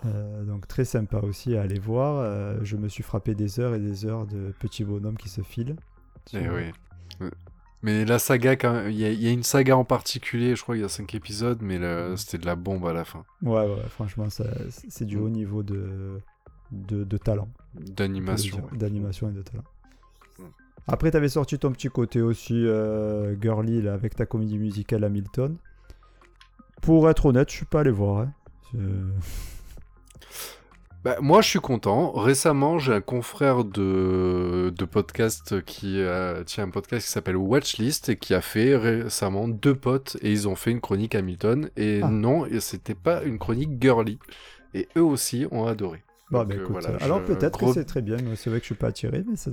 Euh, 0.06 0.44
donc 0.46 0.68
très 0.68 0.86
sympa 0.86 1.20
aussi 1.20 1.56
à 1.58 1.62
aller 1.62 1.80
voir. 1.80 2.18
Euh, 2.24 2.58
je 2.64 2.78
me 2.78 2.88
suis 2.88 3.04
frappé 3.04 3.36
des 3.36 3.60
heures 3.60 3.76
et 3.76 3.80
des 3.80 4.06
heures 4.06 4.26
de 4.28 4.54
petits 4.60 4.84
bonhommes 4.86 5.18
qui 5.18 5.30
se 5.30 5.42
filent. 5.42 5.76
Eh 6.34 6.48
oui. 6.50 7.30
Mais 7.82 8.04
la 8.04 8.20
saga, 8.20 8.54
il 8.90 8.96
y, 8.96 9.06
a- 9.06 9.12
il 9.12 9.22
y 9.22 9.28
a 9.28 9.32
une 9.32 9.44
saga 9.44 9.78
en 9.78 9.86
particulier, 9.86 10.56
je 10.56 10.62
crois 10.64 10.76
qu'il 10.76 10.82
y 10.82 10.86
a 10.86 10.90
5 10.90 11.16
épisodes, 11.16 11.60
mais 11.62 11.80
c'était 12.18 12.38
de 12.38 12.46
la 12.46 12.56
bombe 12.58 12.86
à 12.86 12.92
la 12.94 13.06
fin. 13.06 13.24
Ouais, 13.42 13.66
ouais, 13.66 13.84
franchement, 13.90 14.28
c'est 14.30 15.06
du 15.06 15.16
haut 15.18 15.30
niveau 15.30 15.64
de, 15.64 16.20
de, 16.72 17.04
de 17.06 17.18
talent. 17.18 17.48
D'animation. 17.76 18.58
ouais. 18.72 18.78
D'animation 18.78 19.30
et 19.30 19.34
de 19.34 19.42
talent. 19.42 19.64
Mm. 20.40 20.92
Après, 20.92 21.12
t'avais 21.12 21.30
sorti 21.30 21.60
ton 21.60 21.72
petit 21.72 21.90
côté 21.90 22.22
aussi 22.22 22.66
euh, 22.66 23.36
girly 23.40 23.82
là, 23.82 23.94
avec 23.94 24.16
ta 24.16 24.26
comédie 24.26 24.58
musicale 24.58 25.04
Hamilton. 25.04 25.58
Pour 26.82 27.10
être 27.10 27.26
honnête, 27.28 27.50
je 27.52 27.56
suis 27.58 27.66
pas 27.66 27.82
allé 27.82 27.92
voir. 27.92 28.20
hein. 28.22 28.32
Bah, 31.04 31.16
moi, 31.22 31.42
je 31.42 31.48
suis 31.48 31.60
content. 31.60 32.12
Récemment, 32.12 32.78
j'ai 32.78 32.94
un 32.94 33.00
confrère 33.02 33.64
de, 33.64 34.74
de 34.76 34.86
podcast 34.86 35.64
qui 35.64 36.02
euh, 36.02 36.44
tient 36.44 36.66
un 36.66 36.70
podcast 36.70 37.06
qui 37.06 37.12
s'appelle 37.12 37.38
Watchlist 37.38 38.10
et 38.10 38.18
qui 38.18 38.34
a 38.34 38.42
fait 38.42 38.76
récemment 38.76 39.48
deux 39.48 39.76
potes 39.76 40.18
et 40.22 40.32
ils 40.32 40.50
ont 40.50 40.56
fait 40.56 40.72
une 40.72 40.82
chronique 40.82 41.16
Hamilton. 41.16 41.70
Et 41.78 42.02
Ah. 42.04 42.10
non, 42.10 42.46
c'était 42.60 42.96
pas 42.96 43.24
une 43.24 43.40
chronique 43.40 43.82
girly. 43.82 44.20
Et 44.74 44.90
eux 44.98 45.04
aussi 45.04 45.48
ont 45.52 45.66
adoré. 45.68 46.04
Donc, 46.32 46.48
bah, 46.48 46.56
euh, 46.56 46.58
écoute, 46.64 46.72
voilà, 46.82 46.98
alors 47.04 47.20
je- 47.22 47.26
peut-être 47.34 47.58
gros- 47.58 47.68
que 47.74 47.80
c'est 47.80 47.86
très 47.86 48.02
bien, 48.02 48.18
c'est 48.36 48.50
vrai 48.50 48.60
que 48.60 48.64
je 48.64 48.68
suis 48.68 48.76
pas 48.76 48.88
attiré, 48.88 49.24
mais 49.28 49.36
c'est... 49.36 49.52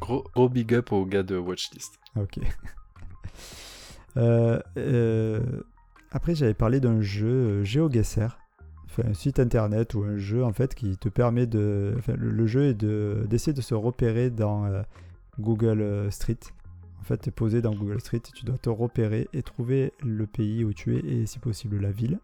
Gros, 0.00 0.24
gros 0.34 0.48
big 0.48 0.74
up 0.74 0.92
aux 0.92 1.06
gars 1.06 1.22
de 1.22 1.36
Watchlist. 1.36 1.94
Ok. 2.16 2.38
Euh, 4.16 4.60
euh, 4.76 5.40
Après, 6.12 6.34
j'avais 6.34 6.54
parlé 6.54 6.78
d'un 6.78 7.00
jeu 7.00 7.26
euh, 7.28 7.64
GeoGuessr, 7.64 8.38
enfin, 8.86 9.02
un 9.08 9.14
site 9.14 9.40
internet 9.40 9.94
ou 9.94 10.04
un 10.04 10.16
jeu 10.18 10.44
en 10.44 10.52
fait 10.52 10.74
qui 10.76 10.96
te 10.96 11.08
permet 11.08 11.46
de. 11.48 11.94
Enfin, 11.98 12.14
le, 12.16 12.30
le 12.30 12.46
jeu 12.46 12.66
est 12.66 12.74
de 12.74 13.26
d'essayer 13.28 13.52
de 13.52 13.60
se 13.60 13.74
repérer 13.74 14.30
dans 14.30 14.66
euh, 14.66 14.82
Google 15.40 15.80
euh, 15.80 16.10
Street. 16.12 16.38
En 17.00 17.02
fait, 17.02 17.18
tu 17.18 17.28
es 17.30 17.32
posé 17.32 17.60
dans 17.60 17.74
Google 17.74 18.00
Street 18.00 18.18
et 18.18 18.32
tu 18.32 18.44
dois 18.44 18.56
te 18.56 18.70
repérer 18.70 19.28
et 19.32 19.42
trouver 19.42 19.92
le 20.04 20.26
pays 20.28 20.64
où 20.64 20.72
tu 20.72 20.96
es 20.96 21.00
et 21.00 21.26
si 21.26 21.40
possible 21.40 21.80
la 21.80 21.90
ville. 21.90 22.20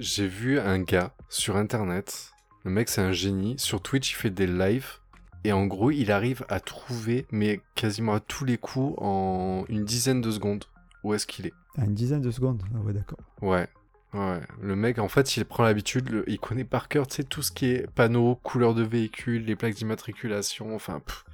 J'ai 0.00 0.26
vu 0.26 0.58
un 0.58 0.80
gars 0.80 1.14
sur 1.28 1.56
internet. 1.56 2.31
Le 2.64 2.70
mec, 2.70 2.88
c'est 2.88 3.00
un 3.00 3.12
génie. 3.12 3.54
Sur 3.58 3.80
Twitch, 3.82 4.12
il 4.12 4.14
fait 4.14 4.30
des 4.30 4.46
lives. 4.46 4.98
Et 5.44 5.52
en 5.52 5.66
gros, 5.66 5.90
il 5.90 6.12
arrive 6.12 6.44
à 6.48 6.60
trouver, 6.60 7.26
mais 7.32 7.60
quasiment 7.74 8.14
à 8.14 8.20
tous 8.20 8.44
les 8.44 8.58
coups, 8.58 8.94
en 8.98 9.64
une 9.68 9.84
dizaine 9.84 10.20
de 10.20 10.30
secondes, 10.30 10.64
où 11.02 11.14
est-ce 11.14 11.26
qu'il 11.26 11.46
est. 11.46 11.52
À 11.76 11.84
une 11.84 11.94
dizaine 11.94 12.20
de 12.20 12.30
secondes. 12.30 12.62
Ah 12.74 12.78
ouais, 12.78 12.92
d'accord. 12.92 13.18
Ouais. 13.40 13.66
Ouais. 14.14 14.40
Le 14.60 14.76
mec, 14.76 14.98
en 15.00 15.08
fait, 15.08 15.36
il 15.36 15.44
prend 15.44 15.64
l'habitude, 15.64 16.22
il 16.28 16.38
connaît 16.38 16.64
par 16.64 16.86
cœur, 16.88 17.08
tu 17.08 17.16
sais, 17.16 17.24
tout 17.24 17.42
ce 17.42 17.50
qui 17.50 17.66
est 17.66 17.90
panneaux, 17.92 18.36
couleurs 18.44 18.74
de 18.74 18.82
véhicules, 18.84 19.44
les 19.44 19.56
plaques 19.56 19.74
d'immatriculation, 19.74 20.74
enfin, 20.76 21.00
pff, 21.00 21.24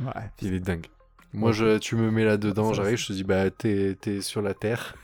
Ouais. 0.00 0.30
il 0.42 0.52
est 0.52 0.60
dingue. 0.60 0.86
Moi, 1.32 1.52
je, 1.52 1.78
tu 1.78 1.96
me 1.96 2.10
mets 2.10 2.24
là-dedans, 2.24 2.72
j'arrive, 2.74 2.98
je 2.98 3.06
te 3.06 3.12
dis, 3.12 3.24
bah, 3.24 3.50
t'es 3.50 3.96
t'es 4.00 4.20
sur 4.20 4.42
la 4.42 4.52
Terre. 4.54 4.94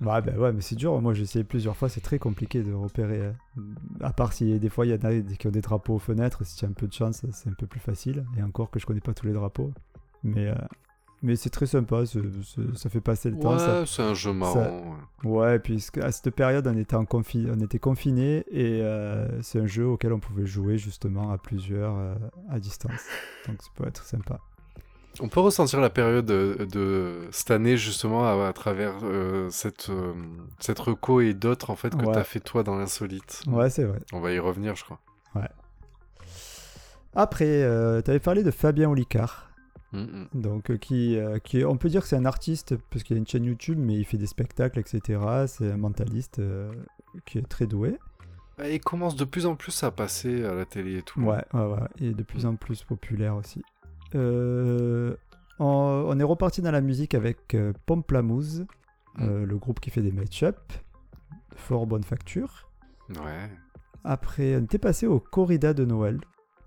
Ouais, 0.00 0.22
bah 0.22 0.32
ouais, 0.38 0.52
mais 0.52 0.62
c'est 0.62 0.76
dur. 0.76 0.98
Moi, 1.00 1.12
j'ai 1.14 1.22
essayé 1.24 1.44
plusieurs 1.44 1.76
fois. 1.76 1.88
C'est 1.90 2.00
très 2.00 2.18
compliqué 2.18 2.62
de 2.62 2.72
repérer. 2.72 3.20
euh, 3.20 3.32
À 4.00 4.12
part 4.12 4.32
si 4.32 4.58
des 4.58 4.68
fois, 4.70 4.86
il 4.86 4.92
y 4.92 4.94
en 4.94 5.04
a 5.08 5.10
des- 5.20 5.36
qui 5.36 5.46
ont 5.46 5.50
des 5.50 5.60
drapeaux 5.60 5.96
aux 5.96 5.98
fenêtres. 5.98 6.44
Si 6.46 6.56
tu 6.56 6.64
as 6.64 6.68
un 6.68 6.72
peu 6.72 6.86
de 6.86 6.92
chance, 6.92 7.24
c'est 7.32 7.50
un 7.50 7.54
peu 7.54 7.66
plus 7.66 7.80
facile. 7.80 8.24
Et 8.38 8.42
encore 8.42 8.70
que 8.70 8.78
je 8.80 8.86
connais 8.86 9.00
pas 9.00 9.12
tous 9.12 9.26
les 9.26 9.32
drapeaux. 9.34 9.72
Mais, 10.22 10.48
euh, 10.48 10.54
mais 11.22 11.36
c'est 11.36 11.50
très 11.50 11.66
sympa. 11.66 12.04
ça 12.06 12.88
fait 12.88 13.00
passer 13.02 13.28
le 13.30 13.38
temps. 13.38 13.58
ça- 13.58 13.80
Ouais, 13.80 13.86
c'est 13.86 14.02
un 14.02 14.14
jeu 14.14 14.32
marrant. 14.32 14.54
ouais. 15.24 15.30
Ouais, 15.30 15.58
puisque 15.58 15.98
à 15.98 16.10
cette 16.12 16.30
période, 16.34 16.66
on 16.66 16.76
était, 16.78 16.96
en 16.96 17.04
confi... 17.04 17.46
on 17.54 17.60
était 17.60 17.78
confinés. 17.78 18.44
Et 18.50 18.80
euh, 18.82 19.42
c'est 19.42 19.60
un 19.60 19.66
jeu 19.66 19.86
auquel 19.86 20.14
on 20.14 20.18
pouvait 20.20 20.46
jouer 20.46 20.78
justement 20.78 21.30
à 21.30 21.36
plusieurs 21.36 21.94
euh, 21.98 22.14
à 22.48 22.58
distance. 22.58 23.04
Donc 23.46 23.60
ça 23.62 23.68
peut 23.74 23.86
être 23.86 24.02
sympa. 24.04 24.40
On 25.22 25.28
peut 25.28 25.40
ressentir 25.40 25.80
la 25.80 25.90
période 25.90 26.26
de, 26.26 26.66
de 26.72 27.28
cette 27.30 27.50
année 27.50 27.76
justement 27.76 28.26
à, 28.26 28.48
à 28.48 28.52
travers 28.52 28.94
euh, 29.02 29.48
cette, 29.50 29.88
euh, 29.90 30.12
cette 30.58 30.78
reco 30.78 31.20
et 31.20 31.34
d'autres 31.34 31.70
en 31.70 31.76
fait 31.76 31.94
que 31.96 32.04
Ouais. 32.04 32.12
t'as 32.14 32.24
fait 32.24 32.40
toi 32.40 32.62
dans 32.62 32.76
l'insolite. 32.76 33.42
Ouais, 33.46 33.68
c'est 33.70 33.84
vrai. 33.84 34.00
On 34.12 34.20
va 34.20 34.32
y 34.32 34.38
revenir 34.38 34.76
je 34.76 34.84
crois. 34.84 35.00
Après, 37.14 37.60
tu 38.04 38.10
avais 38.10 38.20
parlé 38.20 38.42
de 38.42 38.50
Fabien 38.50 38.88
Olicard. 38.88 39.50
Mm. 39.92 40.24
Donc, 40.34 40.70
euh, 40.70 40.76
qui, 40.76 41.16
euh, 41.16 41.38
qui 41.38 41.64
on 41.64 41.76
peut 41.76 41.88
dire 41.88 42.02
que 42.02 42.06
c'est 42.08 42.14
un 42.16 42.24
artiste 42.24 42.76
parce 42.90 43.02
qu'il 43.02 43.16
a 43.16 43.18
une 43.18 43.26
chaîne 43.26 43.44
YouTube, 43.44 43.76
mais 43.80 43.94
il 43.96 44.04
fait 44.04 44.18
des 44.18 44.28
spectacles, 44.28 44.78
etc. 44.78 45.18
C'est 45.48 45.72
un 45.72 45.76
mentaliste 45.76 46.38
euh, 46.38 46.70
qui 47.26 47.38
est 47.38 47.48
très 47.48 47.66
doué. 47.66 47.96
Bah, 48.56 48.68
il 48.68 48.80
commence 48.80 49.16
de 49.16 49.24
plus 49.24 49.46
en 49.46 49.56
plus 49.56 49.82
à 49.82 49.90
passer 49.90 50.44
à 50.44 50.54
la 50.54 50.64
télé 50.64 50.98
et 50.98 51.02
tout. 51.02 51.20
Ouais, 51.22 51.42
ouais, 51.52 51.60
ouais. 51.64 51.78
Et 52.00 52.12
de 52.12 52.22
plus 52.22 52.46
en 52.46 52.54
plus 52.54 52.84
populaire 52.84 53.34
aussi. 53.34 53.62
Euh, 54.14 55.14
on, 55.60 56.04
on 56.08 56.18
est 56.18 56.24
reparti 56.24 56.62
dans 56.62 56.70
la 56.70 56.80
musique 56.80 57.14
avec 57.14 57.54
euh, 57.54 57.72
Pomplamoose, 57.86 58.66
euh, 59.20 59.44
le 59.44 59.58
groupe 59.58 59.78
qui 59.78 59.90
fait 59.90 60.02
des 60.02 60.10
match-up 60.12 60.56
fort 61.54 61.86
bonne 61.86 62.04
facture. 62.04 62.70
Ouais. 63.10 63.50
Après, 64.02 64.56
on 64.56 64.64
était 64.64 64.78
passé 64.78 65.06
au 65.06 65.20
corrida 65.20 65.74
de 65.74 65.84
Noël, 65.84 66.18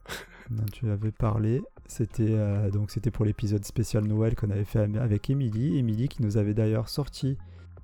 dont 0.52 0.66
tu 0.72 0.90
avais 0.90 1.12
parlé. 1.12 1.64
C'était 1.88 2.36
euh, 2.36 2.70
donc 2.70 2.92
c'était 2.92 3.10
pour 3.12 3.26
l'épisode 3.26 3.66
spécial 3.66 4.06
Noël 4.06 4.36
qu'on 4.36 4.52
avait 4.52 4.64
fait 4.64 4.88
avec 4.98 5.30
Émilie. 5.30 5.80
Émilie 5.80 6.08
qui 6.08 6.22
nous 6.22 6.38
avait 6.38 6.54
d'ailleurs 6.54 6.90
sorti 6.90 7.38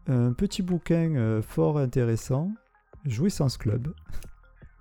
un 0.07 0.33
petit 0.33 0.61
bouquin 0.61 1.41
fort 1.41 1.77
intéressant, 1.77 2.51
Jouissance 3.05 3.57
Club. 3.57 3.93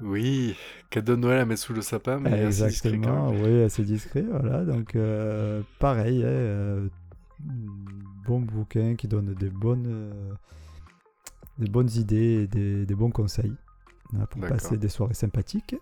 Oui, 0.00 0.54
cadeau 0.90 1.16
de 1.16 1.20
Noël 1.20 1.40
à 1.40 1.44
mettre 1.44 1.60
sous 1.62 1.72
le 1.72 1.82
sapin, 1.82 2.20
mais 2.20 2.42
assez 2.44 2.64
discret 2.66 2.98
quand 3.02 3.14
Exactement, 3.16 3.32
même. 3.32 3.42
oui, 3.42 3.62
assez 3.62 3.82
discret, 3.84 4.22
voilà. 4.22 4.64
Donc 4.64 4.94
euh, 4.94 5.62
pareil, 5.80 6.22
hein, 6.22 6.26
euh, 6.28 6.88
bon 8.26 8.40
bouquin 8.40 8.94
qui 8.94 9.08
donne 9.08 9.34
des 9.34 9.50
bonnes, 9.50 9.86
euh, 9.88 10.32
des 11.58 11.68
bonnes 11.68 11.90
idées 11.96 12.42
et 12.42 12.46
des, 12.46 12.86
des 12.86 12.94
bons 12.94 13.10
conseils 13.10 13.54
hein, 14.14 14.26
pour 14.30 14.40
passer 14.42 14.76
des 14.76 14.88
soirées 14.88 15.14
sympathiques. 15.14 15.76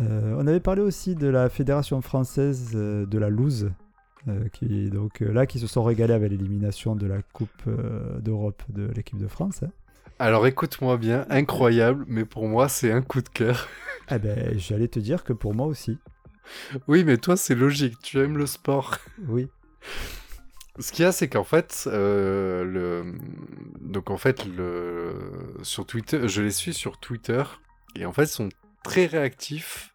On 0.00 0.46
avait 0.46 0.60
parlé 0.60 0.80
aussi 0.80 1.16
de 1.16 1.26
la 1.26 1.48
fédération 1.48 2.00
française 2.02 2.70
de 2.72 3.18
la 3.18 3.30
loose, 3.30 3.72
qui 4.52 4.90
donc 4.90 5.18
là 5.18 5.44
qui 5.44 5.58
se 5.58 5.66
sont 5.66 5.82
régalés 5.82 6.14
avec 6.14 6.30
l'élimination 6.30 6.94
de 6.94 7.04
la 7.08 7.20
Coupe 7.22 7.68
d'Europe 8.20 8.62
de 8.68 8.86
l'équipe 8.94 9.18
de 9.18 9.26
France. 9.26 9.64
hein. 9.64 9.70
Alors 10.18 10.46
écoute-moi 10.46 10.96
bien, 10.96 11.26
incroyable, 11.30 12.04
mais 12.08 12.24
pour 12.24 12.48
moi 12.48 12.68
c'est 12.68 12.90
un 12.92 13.02
coup 13.02 13.22
de 13.22 13.28
cœur. 13.28 13.68
Eh 14.10 14.18
ben, 14.18 14.58
j'allais 14.58 14.88
te 14.88 14.98
dire 14.98 15.22
que 15.22 15.32
pour 15.32 15.54
moi 15.54 15.66
aussi, 15.66 15.98
Oui, 16.88 17.04
mais 17.04 17.18
toi 17.18 17.36
c'est 17.36 17.54
logique, 17.54 17.98
tu 18.02 18.18
aimes 18.20 18.38
le 18.38 18.46
sport. 18.46 18.96
oui. 19.28 19.48
Ce 20.80 20.92
qu'il 20.92 21.04
y 21.04 21.08
a, 21.08 21.10
c'est 21.12 21.28
qu'en 21.28 21.42
fait, 21.42 21.88
euh, 21.88 22.62
le... 22.62 23.12
donc 23.80 24.10
en 24.10 24.16
fait, 24.16 24.46
le... 24.46 25.12
sur 25.62 25.84
Twitter, 25.86 26.28
je 26.28 26.40
les 26.40 26.52
suis 26.52 26.72
sur 26.72 26.98
Twitter, 27.00 27.42
et 27.96 28.06
en 28.06 28.12
fait, 28.12 28.22
ils 28.24 28.28
sont 28.28 28.48
très 28.84 29.06
réactifs, 29.06 29.92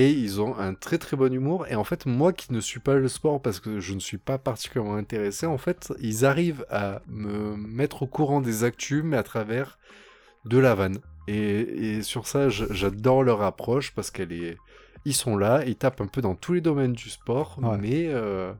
et 0.00 0.10
ils 0.10 0.40
ont 0.40 0.52
un 0.58 0.74
très 0.74 0.98
très 0.98 1.16
bon 1.16 1.32
humour, 1.32 1.66
et 1.68 1.74
en 1.74 1.84
fait, 1.84 2.06
moi 2.06 2.32
qui 2.32 2.52
ne 2.52 2.60
suis 2.60 2.80
pas 2.80 2.94
le 2.94 3.08
sport, 3.08 3.40
parce 3.42 3.58
que 3.60 3.80
je 3.80 3.94
ne 3.94 4.00
suis 4.00 4.18
pas 4.18 4.38
particulièrement 4.38 4.96
intéressé, 4.96 5.44
en 5.46 5.58
fait, 5.58 5.92
ils 6.00 6.24
arrivent 6.24 6.64
à 6.70 7.02
me 7.08 7.56
mettre 7.56 8.02
au 8.04 8.06
courant 8.06 8.40
des 8.40 8.64
actus, 8.64 9.02
mais 9.04 9.16
à 9.16 9.22
travers 9.22 9.78
de 10.44 10.58
la 10.58 10.74
vanne. 10.74 10.98
Et, 11.26 11.60
et 11.96 12.02
sur 12.02 12.26
ça, 12.26 12.48
j'adore 12.48 13.22
leur 13.22 13.42
approche, 13.42 13.92
parce 13.94 14.10
qu'elle 14.10 14.32
est... 14.32 14.56
Ils 15.04 15.14
sont 15.14 15.36
là, 15.36 15.62
ils 15.66 15.76
tapent 15.76 16.00
un 16.00 16.06
peu 16.06 16.20
dans 16.20 16.34
tous 16.34 16.52
les 16.54 16.60
domaines 16.60 16.92
du 16.92 17.10
sport, 17.10 17.58
Ouais. 17.62 17.78
mais... 17.80 18.06
euh, 18.08 18.52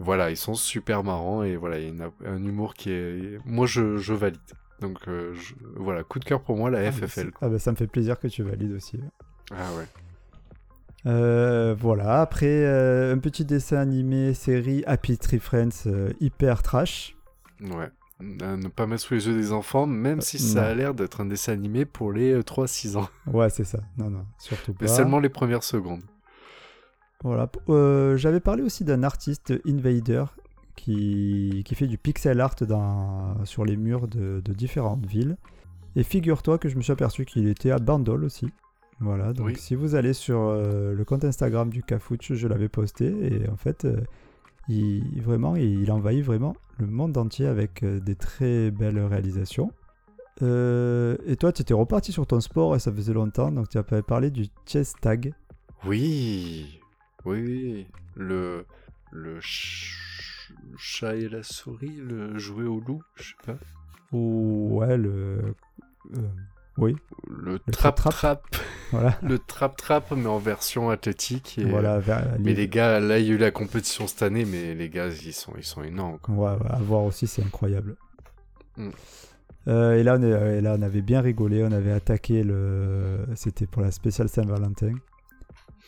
voilà, 0.00 0.30
ils 0.30 0.36
sont 0.36 0.54
super 0.54 1.04
marrants 1.04 1.44
et 1.44 1.56
voilà, 1.56 1.78
il 1.78 1.96
y 1.96 2.02
a 2.02 2.10
un 2.26 2.42
humour 2.44 2.74
qui 2.74 2.90
est. 2.90 3.38
Moi, 3.44 3.66
je, 3.66 3.96
je 3.96 4.12
valide. 4.12 4.40
Donc 4.80 4.98
euh, 5.06 5.32
je- 5.34 5.54
voilà, 5.76 6.02
coup 6.02 6.18
de 6.18 6.24
cœur 6.24 6.40
pour 6.42 6.56
moi, 6.56 6.68
la 6.68 6.80
Ah, 6.80 6.90
FFL. 6.92 7.30
Ah 7.40 7.48
ben, 7.48 7.58
ça 7.60 7.70
me 7.70 7.76
fait 7.76 7.86
plaisir 7.86 8.18
que 8.18 8.26
tu 8.26 8.42
valides 8.42 8.72
aussi. 8.72 8.98
Ah 9.52 9.72
ouais. 9.78 9.86
Euh, 11.06 11.74
voilà, 11.78 12.22
après 12.22 12.64
euh, 12.64 13.14
un 13.14 13.18
petit 13.18 13.44
dessin 13.44 13.76
animé 13.76 14.32
série 14.32 14.82
Happy 14.86 15.18
Tree 15.18 15.38
Friends 15.38 15.86
euh, 15.86 16.12
hyper 16.20 16.62
trash. 16.62 17.16
Ouais. 17.60 17.90
Ne 18.20 18.68
pas 18.68 18.86
mettre 18.86 19.02
sous 19.02 19.14
les 19.14 19.26
yeux 19.26 19.36
des 19.36 19.52
enfants, 19.52 19.86
même 19.86 20.20
si 20.20 20.38
ça 20.38 20.62
non. 20.62 20.68
a 20.68 20.74
l'air 20.74 20.94
d'être 20.94 21.20
un 21.20 21.26
dessin 21.26 21.52
animé 21.52 21.84
pour 21.84 22.12
les 22.12 22.32
euh, 22.32 22.42
3-6 22.42 22.96
ans. 22.96 23.08
Ouais, 23.26 23.50
c'est 23.50 23.64
ça. 23.64 23.80
Non, 23.98 24.08
non, 24.08 24.24
surtout 24.38 24.72
pas. 24.72 24.84
Mais 24.84 24.88
seulement 24.88 25.18
les 25.18 25.28
premières 25.28 25.64
secondes. 25.64 26.02
Voilà. 27.22 27.50
J'avais 28.16 28.40
parlé 28.40 28.62
aussi 28.62 28.84
d'un 28.84 29.02
artiste 29.02 29.52
Invader 29.66 30.24
qui, 30.76 31.62
qui 31.64 31.74
fait 31.74 31.86
du 31.86 31.98
pixel 31.98 32.40
art 32.40 32.54
dans, 32.60 33.44
sur 33.44 33.64
les 33.64 33.76
murs 33.76 34.08
de, 34.08 34.40
de 34.44 34.52
différentes 34.52 35.06
villes. 35.06 35.36
Et 35.96 36.02
figure-toi 36.02 36.58
que 36.58 36.68
je 36.68 36.76
me 36.76 36.82
suis 36.82 36.92
aperçu 36.92 37.24
qu'il 37.24 37.48
était 37.48 37.70
à 37.70 37.78
Bandol 37.78 38.24
aussi. 38.24 38.50
Voilà, 39.04 39.32
donc 39.32 39.46
Oui. 39.46 39.56
si 39.56 39.74
vous 39.74 39.94
allez 39.94 40.12
sur 40.14 40.40
euh, 40.40 40.94
le 40.94 41.04
compte 41.04 41.24
Instagram 41.24 41.70
du 41.70 41.82
Cafouche, 41.82 42.32
je 42.32 42.48
l'avais 42.48 42.68
posté 42.68 43.06
et 43.06 43.48
en 43.48 43.56
fait, 43.56 43.84
euh, 43.84 44.00
il, 44.68 45.20
vraiment, 45.22 45.56
il 45.56 45.90
envahit 45.92 46.24
vraiment 46.24 46.56
le 46.78 46.86
monde 46.86 47.16
entier 47.18 47.46
avec 47.46 47.82
euh, 47.82 48.00
des 48.00 48.14
très 48.16 48.70
belles 48.70 48.98
réalisations. 48.98 49.70
Et 50.40 51.36
toi, 51.38 51.52
tu 51.52 51.62
étais 51.62 51.74
reparti 51.74 52.10
sur 52.12 52.26
ton 52.26 52.40
sport 52.40 52.74
et 52.74 52.78
ça 52.80 52.90
faisait 52.92 53.12
longtemps, 53.12 53.52
donc 53.52 53.68
tu 53.68 53.78
avais 53.78 54.02
parlé 54.02 54.30
du 54.30 54.46
chess 54.66 54.94
tag. 55.00 55.32
Oui, 55.86 56.80
oui, 57.24 57.40
oui. 57.42 57.86
Le, 58.16 58.64
le 59.12 59.34
ch- 59.40 60.50
chat 60.76 61.14
et 61.14 61.28
la 61.28 61.42
souris, 61.42 61.94
le 61.96 62.36
jouet 62.38 62.64
au 62.64 62.80
loup, 62.80 63.02
je 63.16 63.22
sais 63.28 63.34
pas. 63.46 63.56
Ou 64.12 64.78
ouais, 64.80 64.96
le. 64.96 65.54
Euh, 66.78 66.82
oui, 66.82 66.96
Le 67.28 67.58
trap-trap. 67.58 68.42
voilà. 68.90 69.18
Le 69.22 69.38
trap-trap, 69.38 70.12
mais 70.16 70.26
en 70.26 70.38
version 70.38 70.90
athlétique. 70.90 71.56
Et, 71.58 71.64
voilà 71.64 71.98
vers- 71.98 72.36
Mais 72.40 72.54
les 72.54 72.68
gars, 72.68 73.00
là, 73.00 73.18
il 73.18 73.26
y 73.26 73.30
a 73.30 73.34
eu 73.34 73.38
la 73.38 73.50
compétition 73.50 74.06
cette 74.06 74.22
année, 74.22 74.44
mais 74.44 74.74
les 74.74 74.88
gars, 74.88 75.08
ils 75.08 75.32
sont, 75.32 75.52
ils 75.56 75.64
sont 75.64 75.82
énormes. 75.82 76.18
quoi. 76.18 76.34
Ouais, 76.34 76.66
à 76.68 76.78
voir 76.78 77.02
aussi, 77.04 77.26
c'est 77.26 77.42
incroyable. 77.42 77.96
Mm. 78.76 78.88
Euh, 79.66 79.94
et, 79.98 80.02
là, 80.02 80.16
on 80.18 80.22
est- 80.22 80.58
et 80.58 80.60
là, 80.60 80.76
on 80.78 80.82
avait 80.82 81.00
bien 81.02 81.20
rigolé. 81.20 81.64
On 81.64 81.72
avait 81.72 81.92
attaqué 81.92 82.42
le. 82.42 83.24
C'était 83.34 83.66
pour 83.66 83.80
la 83.82 83.90
spéciale 83.90 84.28
Saint-Valentin. 84.28 84.92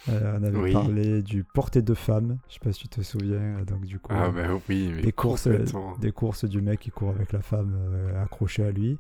Euh, 0.09 0.39
on 0.41 0.45
avait 0.45 0.57
Oui. 0.59 0.73
parlé 0.73 1.21
du 1.23 1.43
porté 1.43 1.83
de 1.83 1.93
femme. 1.95 2.39
Je 2.49 2.55
sais 2.55 2.61
pas 2.61 2.73
si 2.73 2.83
tu 2.83 2.89
te 2.89 3.03
souviens. 3.03 3.57
Donc, 3.67 3.85
du 3.85 3.99
coup, 3.99 4.13
Ah, 4.15 4.31
bah 4.31 4.43
oui, 4.69 4.93
des, 5.03 5.11
courses, 5.13 5.49
euh, 5.49 5.65
des 6.01 6.13
courses 6.13 6.45
du 6.45 6.61
mec 6.63 6.81
qui 6.81 6.91
court 6.91 7.11
avec 7.11 7.33
la 7.33 7.43
femme 7.43 7.75
euh, 7.77 8.23
accrochée 8.23 8.65
à 8.65 8.71
lui. 8.71 8.97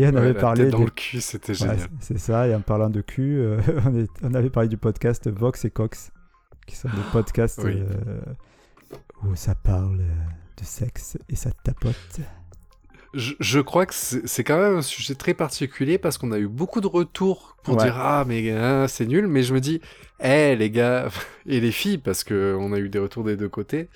Et 0.00 0.06
on 0.06 0.12
Ouais, 0.12 0.16
avait 0.18 0.34
parlé. 0.34 0.62
tête 0.64 0.72
dans 0.72 0.78
des- 0.78 0.84
le 0.84 0.90
cul, 0.90 1.20
c'était 1.20 1.54
génial. 1.54 1.78
c'est- 2.00 2.14
c'est 2.14 2.18
ça. 2.18 2.46
Et 2.46 2.54
en 2.54 2.60
parlant 2.60 2.88
de 2.90 3.00
cul, 3.00 3.38
euh, 3.40 3.58
on, 3.86 3.94
est- 3.98 4.10
on 4.22 4.32
avait 4.34 4.50
parlé 4.50 4.68
du 4.68 4.76
podcast 4.76 5.28
Vox 5.28 5.64
et 5.64 5.70
Cox, 5.70 6.10
qui 6.66 6.76
sont 6.76 6.88
des 6.88 7.02
podcasts 7.12 7.60
Oui. 7.64 7.74
euh, 7.80 8.20
où 9.24 9.34
ça 9.34 9.54
parle 9.54 10.00
euh, 10.00 10.14
de 10.60 10.64
sexe 10.64 11.18
et 11.28 11.34
ça 11.36 11.50
tapote. 11.64 11.94
Je, 13.14 13.32
je 13.40 13.58
crois 13.60 13.86
que 13.86 13.94
c'est 13.94 14.44
quand 14.44 14.58
même 14.60 14.76
un 14.76 14.82
sujet 14.82 15.14
très 15.14 15.32
particulier 15.34 15.96
parce 15.98 16.18
qu'on 16.18 16.30
a 16.30 16.38
eu 16.38 16.46
beaucoup 16.46 16.82
de 16.82 16.86
retours 16.86 17.56
pour 17.64 17.76
Ouais. 17.78 17.84
dire 17.84 17.96
ah 17.96 18.24
mais 18.26 18.50
hein, 18.52 18.86
c'est 18.86 19.06
nul 19.06 19.26
mais 19.26 19.42
je 19.42 19.54
me 19.54 19.60
dis 19.60 19.80
eh 20.22 20.54
les 20.56 20.70
gars 20.70 21.08
et 21.46 21.58
les 21.58 21.72
filles 21.72 21.96
parce 21.96 22.22
que 22.22 22.54
on 22.60 22.72
a 22.74 22.78
eu 22.78 22.90
des 22.90 22.98
retours 22.98 23.24
des 23.24 23.36
deux 23.38 23.48
côtés 23.48 23.88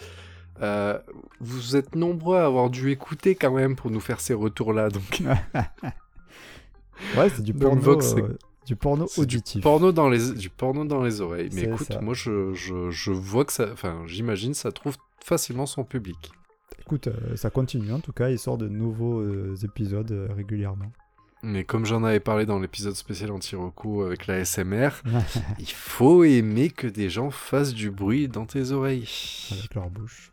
euh, 0.61 0.99
vous 1.41 1.77
êtes 1.77 1.95
nombreux 1.95 2.37
à 2.39 2.45
avoir 2.47 2.69
dû 2.71 2.91
écouter 2.91 3.35
quand 3.35 3.53
même 3.53 3.75
pour 3.77 3.91
nous 3.91 4.01
faire 4.01 4.21
ces 4.21 4.35
retours 4.35 4.73
là 4.73 4.89
donc 4.91 5.23
Ouais, 7.17 7.29
c'est 7.31 7.43
du 7.43 7.53
porno, 7.55 7.81
Vox, 7.81 8.15
euh, 8.15 8.39
du 8.67 8.77
porno 8.77 9.07
c'est 9.09 9.21
du 9.23 9.37
auditif. 9.37 9.63
porno 9.63 9.91
dans 9.93 10.09
les 10.09 10.33
du 10.35 10.51
porno 10.51 10.85
dans 10.85 11.03
les 11.03 11.21
oreilles 11.21 11.49
mais 11.53 11.63
écoute 11.63 11.87
ça. 11.89 12.01
moi 12.01 12.15
je, 12.15 12.53
je, 12.55 12.91
je 12.91 13.11
vois 13.11 13.45
que 13.45 13.53
ça 13.53 13.69
enfin 13.73 14.03
j'imagine 14.07 14.55
ça 14.55 14.71
trouve 14.71 14.97
facilement 15.25 15.67
son 15.67 15.85
public 15.85 16.33
Écoute, 16.81 17.07
euh, 17.09 17.37
ça 17.37 17.49
continue 17.51 17.93
en 17.93 18.01
tout 18.01 18.13
cas. 18.13 18.29
Il 18.31 18.39
sort 18.41 18.59
de 18.59 18.69
nouveaux 18.69 19.55
épisodes 19.63 20.29
régulièrement. 20.35 20.91
mais 21.43 21.65
comme 21.65 21.87
j'en 21.87 22.03
avais 22.03 22.19
parlé 22.21 22.45
dans 22.45 22.59
l'épisode 22.59 22.95
spécial 22.95 23.31
anti-reco 23.31 24.03
avec 24.03 24.27
la 24.27 24.45
SMR 24.45 24.91
il 25.59 25.71
faut 25.71 26.25
aimer 26.25 26.71
que 26.71 26.87
des 26.89 27.09
gens 27.09 27.31
fassent 27.31 27.75
du 27.75 27.91
bruit 27.91 28.27
dans 28.29 28.47
tes 28.47 28.73
oreilles 28.73 29.09
avec 29.53 29.75
leur 29.75 29.91
bouche. 29.91 30.32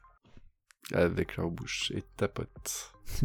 Avec 0.93 1.37
leur 1.37 1.49
bouche 1.49 1.91
et 1.95 2.03
tapote. 2.17 2.93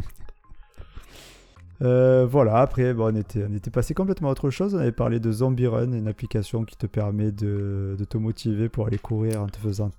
Euh, 1.82 2.24
voilà, 2.24 2.58
après, 2.58 2.94
bon, 2.94 3.12
on, 3.12 3.16
était, 3.16 3.44
on 3.48 3.52
était 3.52 3.70
passé 3.70 3.94
complètement 3.94 4.28
à 4.28 4.32
autre 4.32 4.48
chose. 4.48 4.74
On 4.74 4.78
avait 4.78 4.92
parlé 4.92 5.18
de 5.18 5.32
Zombie 5.32 5.66
Run, 5.66 5.92
une 5.92 6.06
application 6.06 6.64
qui 6.64 6.76
te 6.76 6.86
permet 6.86 7.32
de, 7.32 7.96
de 7.98 8.04
te 8.04 8.16
motiver 8.16 8.68
pour 8.68 8.86
aller 8.86 8.96
courir 8.96 9.42
en 9.42 9.48
te 9.48 9.58
faisant 9.58 9.90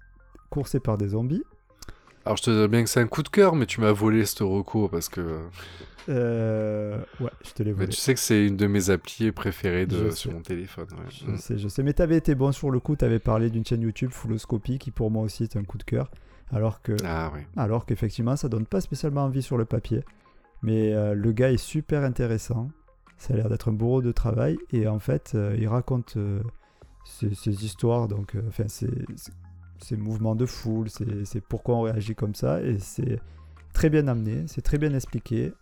courser 0.49 0.79
par 0.79 0.97
des 0.97 1.09
zombies. 1.09 1.43
Alors 2.25 2.37
je 2.37 2.43
te 2.43 2.61
dis 2.63 2.67
bien 2.69 2.83
que 2.83 2.89
c'est 2.89 3.01
un 3.01 3.07
coup 3.07 3.21
de 3.23 3.29
cœur, 3.29 3.55
mais 3.55 3.65
tu 3.65 3.81
m'as 3.81 3.91
volé 3.91 4.25
ce 4.25 4.41
recours 4.41 4.89
parce 4.89 5.09
que 5.09 5.41
Euh, 6.07 6.97
ouais, 7.19 7.29
je 7.43 7.51
te 7.51 7.61
l'ai 7.61 7.71
mais 7.71 7.77
volé. 7.79 7.89
tu 7.89 7.97
sais 7.97 8.13
que 8.13 8.19
c'est 8.21 8.47
une 8.47 8.55
de 8.57 8.67
mes 8.67 8.89
applis 8.89 9.31
préférées 9.33 9.85
de, 9.85 10.09
sur 10.11 10.31
mon 10.31 10.41
téléphone. 10.41 10.87
ouais. 10.91 11.11
Je 11.29 11.35
sais, 11.35 11.57
je 11.57 11.67
sais. 11.67 11.83
Mais 11.83 11.93
t'avais 11.93 12.17
été 12.17 12.35
bon 12.35 12.51
sur 12.53 12.71
le 12.71 12.79
coup. 12.79 12.95
T'avais 12.95 13.19
parlé 13.19 13.49
d'une 13.49 13.65
chaîne 13.65 13.81
YouTube 13.81 14.11
Fulloscopy 14.11 14.79
qui 14.79 14.91
pour 14.91 15.11
moi 15.11 15.23
aussi 15.23 15.43
est 15.43 15.57
un 15.57 15.63
coup 15.63 15.77
de 15.77 15.83
cœur. 15.83 16.09
Alors 16.51 16.81
que, 16.81 16.95
Ah 17.03 17.31
oui. 17.33 17.41
alors 17.57 17.85
qu'effectivement, 17.85 18.35
ça 18.35 18.49
donne 18.49 18.65
pas 18.65 18.81
spécialement 18.81 19.23
envie 19.23 19.41
sur 19.41 19.57
le 19.57 19.65
papier. 19.65 20.03
Mais 20.61 20.93
euh, 20.93 21.13
le 21.13 21.31
gars 21.31 21.51
est 21.51 21.57
super 21.57 22.03
intéressant. 22.03 22.69
Ça 23.17 23.33
a 23.33 23.37
l'air 23.37 23.49
d'être 23.49 23.69
un 23.69 23.73
bourreau 23.73 24.01
de 24.01 24.11
travail. 24.11 24.57
Et 24.71 24.87
en 24.87 24.99
fait, 24.99 25.33
euh, 25.35 25.55
il 25.59 25.67
raconte 25.67 26.17
euh, 26.17 26.41
ses, 27.03 27.33
ses 27.33 27.65
histoires, 27.65 28.07
donc, 28.07 28.35
enfin, 28.47 28.65
ses, 28.67 29.97
mouvements 29.97 30.35
de 30.35 30.45
foule, 30.45 30.87
c'est 30.89 31.41
pourquoi 31.41 31.75
on 31.75 31.81
réagit 31.81 32.15
comme 32.15 32.33
ça. 32.35 32.61
Et 32.61 32.79
c'est 32.79 33.19
très 33.73 33.89
bien 33.89 34.07
amené, 34.07 34.45
c'est 34.47 34.61
très 34.61 34.77
bien 34.77 34.93
expliqué. 34.93 35.53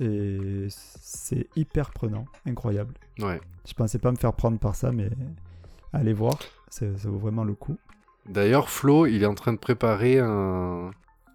Et 0.00 0.68
c'est 0.70 1.48
hyper 1.56 1.90
prenant, 1.90 2.24
incroyable. 2.46 2.94
Ouais. 3.18 3.40
Je 3.66 3.74
pensais 3.74 3.98
pas 3.98 4.12
me 4.12 4.16
faire 4.16 4.32
prendre 4.32 4.58
par 4.58 4.74
ça, 4.76 4.92
mais 4.92 5.10
allez 5.92 6.12
voir, 6.12 6.38
ça 6.70 6.86
vaut 6.86 7.18
vraiment 7.18 7.44
le 7.44 7.54
coup. 7.54 7.76
D'ailleurs, 8.28 8.68
Flo, 8.70 9.06
il 9.06 9.22
est 9.22 9.26
en 9.26 9.34
train 9.34 9.52
de 9.52 9.58
préparer 9.58 10.18
un, 10.18 10.90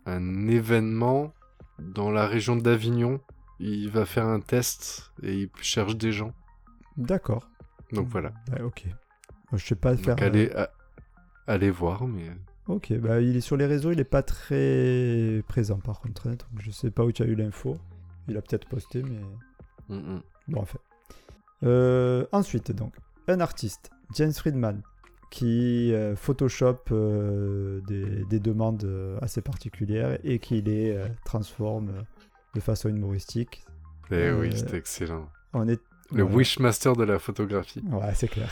un 0.06 0.48
événement 0.48 1.34
dans 1.80 2.12
la 2.12 2.28
région 2.28 2.56
d'Avignon. 2.56 3.20
Il 3.60 3.90
va 3.90 4.06
faire 4.06 4.26
un 4.28 4.40
test 4.40 5.12
et 5.24 5.34
il 5.34 5.50
cherche 5.62 5.96
des 5.96 6.12
gens. 6.12 6.34
D'accord. 6.98 7.50
Donc 7.92 8.08
voilà. 8.08 8.32
Ok. 8.64 8.86
Je 9.54 9.66
sais 9.66 9.76
pas 9.76 9.96
faire. 9.98 10.16
Donc 10.16 10.24
euh, 10.24 10.66
allez, 11.48 11.70
voir, 11.72 12.08
mais 12.08 12.32
Ok, 12.68 12.94
bah 12.94 13.20
il 13.22 13.36
est 13.36 13.42
sur 13.42 13.58
les 13.58 13.66
réseaux, 13.66 13.92
il 13.92 14.00
est 14.00 14.06
pas 14.06 14.24
très 14.24 15.44
présent 15.50 15.80
par 15.80 16.00
contre. 16.00 16.28
hein, 16.28 16.32
donc 16.32 16.62
je 16.62 16.72
sais 16.72 16.92
pas 16.92 17.04
où 17.04 17.12
tu 17.12 17.22
as 17.22 17.26
eu 17.26 17.36
l'info. 17.36 17.78
Il 18.28 18.38
a 18.38 18.42
peut-être 18.42 18.68
posté, 18.68 19.04
mais 19.04 19.20
Mm, 19.90 19.96
mm. 20.16 20.22
bon, 20.48 20.62
enfin. 20.62 20.80
Euh, 21.64 22.26
ensuite, 22.32 22.72
donc, 22.72 22.94
un 23.28 23.42
artiste, 23.42 23.92
James 24.16 24.32
Friedman, 24.32 24.82
qui 25.34 25.92
euh, 25.94 26.16
Photoshop 26.16 26.78
euh, 26.92 27.82
des, 27.88 28.24
des 28.26 28.40
demandes 28.40 28.84
euh, 28.84 29.18
assez 29.20 29.42
particulières 29.42 30.20
et 30.24 30.38
qui 30.38 30.62
les 30.62 30.96
transforme 31.26 31.92
de 32.54 32.60
façon 32.60 32.88
humoristique. 32.90 33.66
Eh 34.12 34.16
Euh, 34.16 34.40
oui, 34.40 34.56
c'était 34.56 34.78
excellent. 34.78 35.28
On 35.54 35.68
est 35.68 35.82
Le 36.12 36.22
voilà. 36.22 36.38
Wishmaster 36.38 36.96
de 36.96 37.04
la 37.04 37.18
photographie. 37.18 37.84
Ouais, 37.92 38.14
c'est 38.14 38.28
clair. 38.28 38.52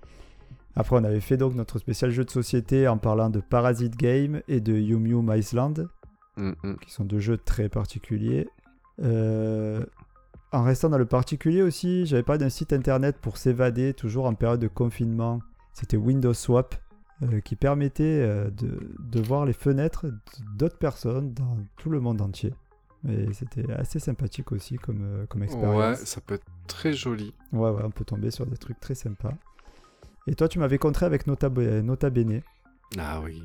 Après, 0.76 0.96
on 0.96 1.04
avait 1.04 1.20
fait 1.20 1.36
donc 1.36 1.54
notre 1.54 1.78
spécial 1.78 2.10
jeu 2.10 2.24
de 2.24 2.30
société 2.30 2.88
en 2.88 2.96
parlant 2.96 3.28
de 3.28 3.40
Parasite 3.40 3.96
Game 3.96 4.40
et 4.48 4.60
de 4.60 4.72
Yum 4.72 5.06
Yum 5.06 5.30
Island, 5.34 5.88
Mm, 6.38 6.76
qui 6.80 6.90
sont 6.90 7.04
deux 7.04 7.18
jeux 7.18 7.36
très 7.36 7.68
particuliers. 7.68 8.48
Euh, 9.02 9.84
En 10.52 10.62
restant 10.62 10.88
dans 10.88 10.96
le 10.96 11.04
particulier 11.04 11.60
aussi, 11.60 12.06
j'avais 12.06 12.22
parlé 12.22 12.38
d'un 12.38 12.48
site 12.48 12.72
internet 12.72 13.18
pour 13.20 13.36
s'évader, 13.36 13.92
toujours 13.92 14.24
en 14.24 14.32
période 14.34 14.60
de 14.60 14.68
confinement. 14.68 15.40
C'était 15.78 15.96
Windows 15.96 16.34
Swap, 16.34 16.74
euh, 17.22 17.40
qui 17.40 17.54
permettait 17.56 18.02
euh, 18.04 18.50
de, 18.50 18.78
de 18.98 19.20
voir 19.20 19.46
les 19.46 19.52
fenêtres 19.52 20.06
d'autres 20.56 20.78
personnes 20.78 21.32
dans 21.34 21.56
tout 21.76 21.88
le 21.90 22.00
monde 22.00 22.20
entier. 22.20 22.52
Et 23.08 23.32
c'était 23.32 23.70
assez 23.72 24.00
sympathique 24.00 24.50
aussi 24.50 24.76
comme, 24.76 25.02
euh, 25.02 25.26
comme 25.26 25.42
Ouais, 25.42 25.46
expérience. 25.46 25.98
ça 25.98 26.20
peut 26.20 26.34
être 26.34 26.46
très 26.66 26.92
joli. 26.92 27.32
Ouais, 27.52 27.70
ouais, 27.70 27.82
on 27.84 27.90
peut 27.90 28.04
tomber 28.04 28.32
sur 28.32 28.44
des 28.44 28.56
trucs 28.56 28.80
très 28.80 28.96
sympas. 28.96 29.34
Et 30.26 30.34
toi, 30.34 30.48
tu 30.48 30.58
m'avais 30.58 30.78
contré 30.78 31.06
avec 31.06 31.26
Nota, 31.28 31.48
Nota 31.48 32.10
Bene, 32.10 32.42
Ah 32.98 33.20
oui. 33.22 33.44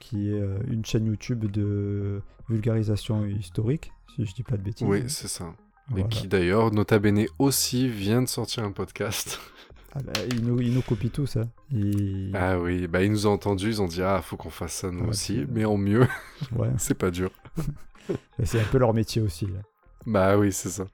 qui 0.00 0.30
est 0.30 0.40
une 0.68 0.84
chaîne 0.84 1.06
YouTube 1.06 1.44
de 1.50 2.22
vulgarisation 2.48 3.26
historique, 3.26 3.92
si 4.14 4.24
je 4.24 4.32
dis 4.34 4.42
pas 4.44 4.56
de 4.56 4.62
bêtises. 4.62 4.86
Oui, 4.88 5.04
c'est 5.08 5.28
ça. 5.28 5.52
Voilà. 5.88 6.04
Et 6.06 6.08
qui 6.08 6.28
d'ailleurs, 6.28 6.70
Nota 6.72 6.98
Bene 6.98 7.26
aussi, 7.38 7.88
vient 7.88 8.22
de 8.22 8.28
sortir 8.28 8.64
un 8.64 8.72
podcast. 8.72 9.38
Ah 9.94 10.00
bah, 10.04 10.12
ils, 10.30 10.44
nous, 10.44 10.60
ils 10.60 10.74
nous 10.74 10.82
copient 10.82 11.08
tous. 11.10 11.36
Hein. 11.36 11.48
Ils- 11.72 12.32
Ah 12.34 12.58
oui, 12.58 12.86
bah 12.86 13.02
ils 13.02 13.10
nous 13.10 13.26
ont 13.26 13.32
entendus, 13.32 13.68
ils 13.68 13.82
ont 13.82 13.86
dit 13.88 14.02
ah 14.02 14.20
faut 14.22 14.36
qu'on 14.36 14.50
fasse 14.50 14.72
ça 14.74 14.90
nous 14.90 15.04
Ah, 15.06 15.08
aussi, 15.08 15.46
mais 15.50 15.64
en 15.64 15.76
mieux, 15.78 16.06
Ouais. 16.56 16.68
c'est 16.78 16.94
pas 16.98 17.10
dur. 17.10 17.30
C'est 18.44 18.60
un 18.60 18.64
peu 18.70 18.78
leur 18.78 18.92
métier 18.94 19.20
aussi. 19.22 19.46
hein. 19.46 19.62
Bah 20.06 20.36
oui, 20.38 20.52
c'est 20.52 20.68
ça. 20.68 20.84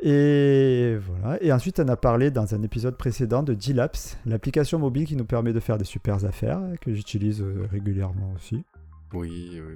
Et 0.00 0.96
voilà. 1.00 1.42
Et 1.42 1.52
ensuite, 1.52 1.78
on 1.80 1.88
a 1.88 1.96
parlé 1.96 2.30
dans 2.30 2.54
un 2.54 2.62
épisode 2.62 2.96
précédent 2.96 3.42
de 3.42 3.56
G-Labs, 3.58 3.96
l'application 4.26 4.78
mobile 4.78 5.06
qui 5.06 5.16
nous 5.16 5.24
permet 5.24 5.52
de 5.52 5.60
faire 5.60 5.78
des 5.78 5.84
super 5.84 6.24
affaires, 6.24 6.60
que 6.80 6.92
j'utilise 6.92 7.40
euh, 7.40 7.66
régulièrement 7.70 8.32
aussi. 8.36 8.64
Oui, 9.14 9.60
oui. 9.66 9.74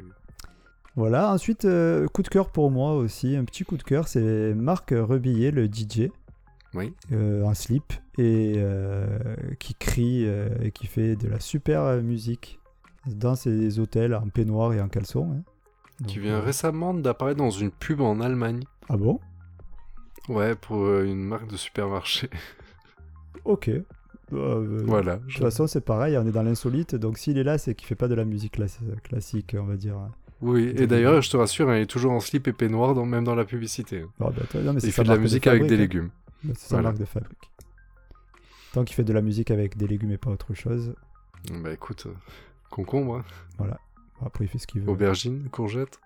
Voilà, 0.96 1.30
ensuite, 1.32 1.64
euh, 1.64 2.08
coup 2.08 2.22
de 2.22 2.28
cœur 2.28 2.48
pour 2.50 2.70
moi 2.70 2.94
aussi, 2.94 3.36
un 3.36 3.44
petit 3.44 3.64
coup 3.64 3.76
de 3.76 3.82
cœur, 3.82 4.08
c'est 4.08 4.52
Marc 4.54 4.90
Rebillet, 4.90 5.50
le 5.50 5.66
DJ, 5.66 6.10
Oui. 6.76 6.92
euh, 7.12 7.42
en 7.44 7.54
slip, 7.54 7.92
et 8.18 8.54
euh, 8.58 9.06
qui 9.58 9.74
crie 9.74 10.24
euh, 10.26 10.48
et 10.62 10.70
qui 10.70 10.86
fait 10.86 11.16
de 11.16 11.28
la 11.28 11.40
super 11.40 12.02
musique 12.02 12.60
dans 13.06 13.34
ses 13.34 13.78
hôtels 13.78 14.14
en 14.14 14.28
peignoir 14.28 14.72
et 14.74 14.80
en 14.80 14.88
caleçon. 14.88 15.32
hein. 15.32 15.42
Qui 16.06 16.18
vient 16.18 16.40
récemment 16.40 16.92
d'apparaître 16.92 17.38
dans 17.38 17.50
une 17.50 17.70
pub 17.70 18.00
en 18.02 18.20
Allemagne. 18.20 18.60
Ah 18.90 18.96
bon? 18.98 19.18
Ouais, 20.28 20.54
pour 20.54 20.86
une 21.00 21.22
marque 21.24 21.48
de 21.50 21.56
supermarché. 21.56 22.28
Ok. 23.44 23.70
Euh, 24.32 24.82
voilà. 24.84 25.18
De 25.18 25.26
toute 25.26 25.38
façon, 25.38 25.68
c'est 25.68 25.80
pareil, 25.84 26.18
on 26.18 26.26
est 26.26 26.32
dans 26.32 26.42
l'insolite, 26.42 26.96
donc 26.96 27.16
s'il 27.16 27.38
est 27.38 27.44
là, 27.44 27.58
c'est 27.58 27.76
qu'il 27.76 27.86
fait 27.86 27.94
pas 27.94 28.08
de 28.08 28.14
la 28.16 28.24
musique 28.24 28.58
classi- 28.58 29.00
classique, 29.04 29.54
on 29.56 29.62
va 29.64 29.76
dire. 29.76 29.96
Oui, 30.42 30.72
et 30.76 30.88
d'ailleurs, 30.88 31.22
je 31.22 31.30
te 31.30 31.36
rassure, 31.36 31.70
hein, 31.70 31.76
il 31.76 31.82
est 31.82 31.86
toujours 31.86 32.10
en 32.12 32.18
slip 32.18 32.48
et 32.48 32.52
peignoir, 32.52 32.94
dans, 32.94 33.06
même 33.06 33.22
dans 33.22 33.36
la 33.36 33.44
publicité. 33.44 34.04
Bah, 34.18 34.32
non, 34.56 34.72
mais 34.72 34.80
c'est 34.80 34.88
Il 34.88 34.92
fait 34.92 35.04
de 35.04 35.08
la 35.08 35.16
musique 35.16 35.46
avec 35.46 35.60
fabrique, 35.62 35.68
des 35.70 35.76
hein. 35.76 35.86
légumes. 35.86 36.10
Bah, 36.44 36.52
C'est 36.56 36.68
sa 36.68 36.76
Voilà. 36.76 36.88
marque 36.90 36.98
de 36.98 37.04
fabrique. 37.04 37.50
Tant 38.72 38.84
qu'il 38.84 38.94
fait 38.94 39.04
de 39.04 39.12
la 39.12 39.22
musique 39.22 39.50
avec 39.50 39.76
des 39.76 39.86
légumes 39.86 40.12
et 40.12 40.18
pas 40.18 40.30
autre 40.30 40.52
chose, 40.54 40.94
Bah 41.62 41.72
écoute, 41.72 42.06
euh, 42.06 42.14
concombre, 42.70 43.16
hein, 43.16 43.24
bon, 43.58 43.66
après 44.24 44.44
il 44.44 44.48
fait 44.48 44.58
ce 44.58 44.66
qu'il 44.66 44.82
veut. 44.82 44.90
aubergine, 44.90 45.48
courgette, 45.50 45.98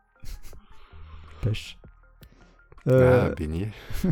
Pêche. 1.41 1.79
Euh, 2.89 3.29
ah, 3.31 3.35
beignet, 3.35 3.71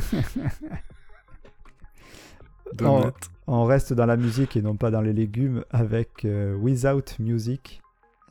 donut. 2.74 3.12
On 3.46 3.64
reste 3.64 3.92
dans 3.94 4.06
la 4.06 4.16
musique 4.16 4.56
et 4.56 4.62
non 4.62 4.76
pas 4.76 4.90
dans 4.90 5.00
les 5.00 5.12
légumes 5.14 5.64
avec 5.70 6.24
euh, 6.24 6.54
Without 6.54 7.04
Music, 7.18 7.80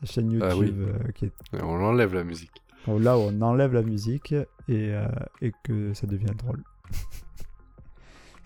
la 0.02 0.08
chaîne 0.08 0.32
YouTube 0.32 0.50
Ah 0.52 0.58
oui. 0.58 0.73
euh, 0.78 1.12
qui 1.13 1.26
est 1.26 1.32
On 1.63 1.84
enlève 1.84 2.13
la 2.13 2.23
musique. 2.23 2.62
là 2.88 3.17
où 3.17 3.21
on 3.21 3.41
enlève 3.41 3.73
la 3.73 3.82
musique 3.82 4.34
et, 4.67 4.93
et 5.41 5.52
que 5.63 5.93
ça 5.93 6.06
devient 6.08 6.34
drôle. 6.38 6.63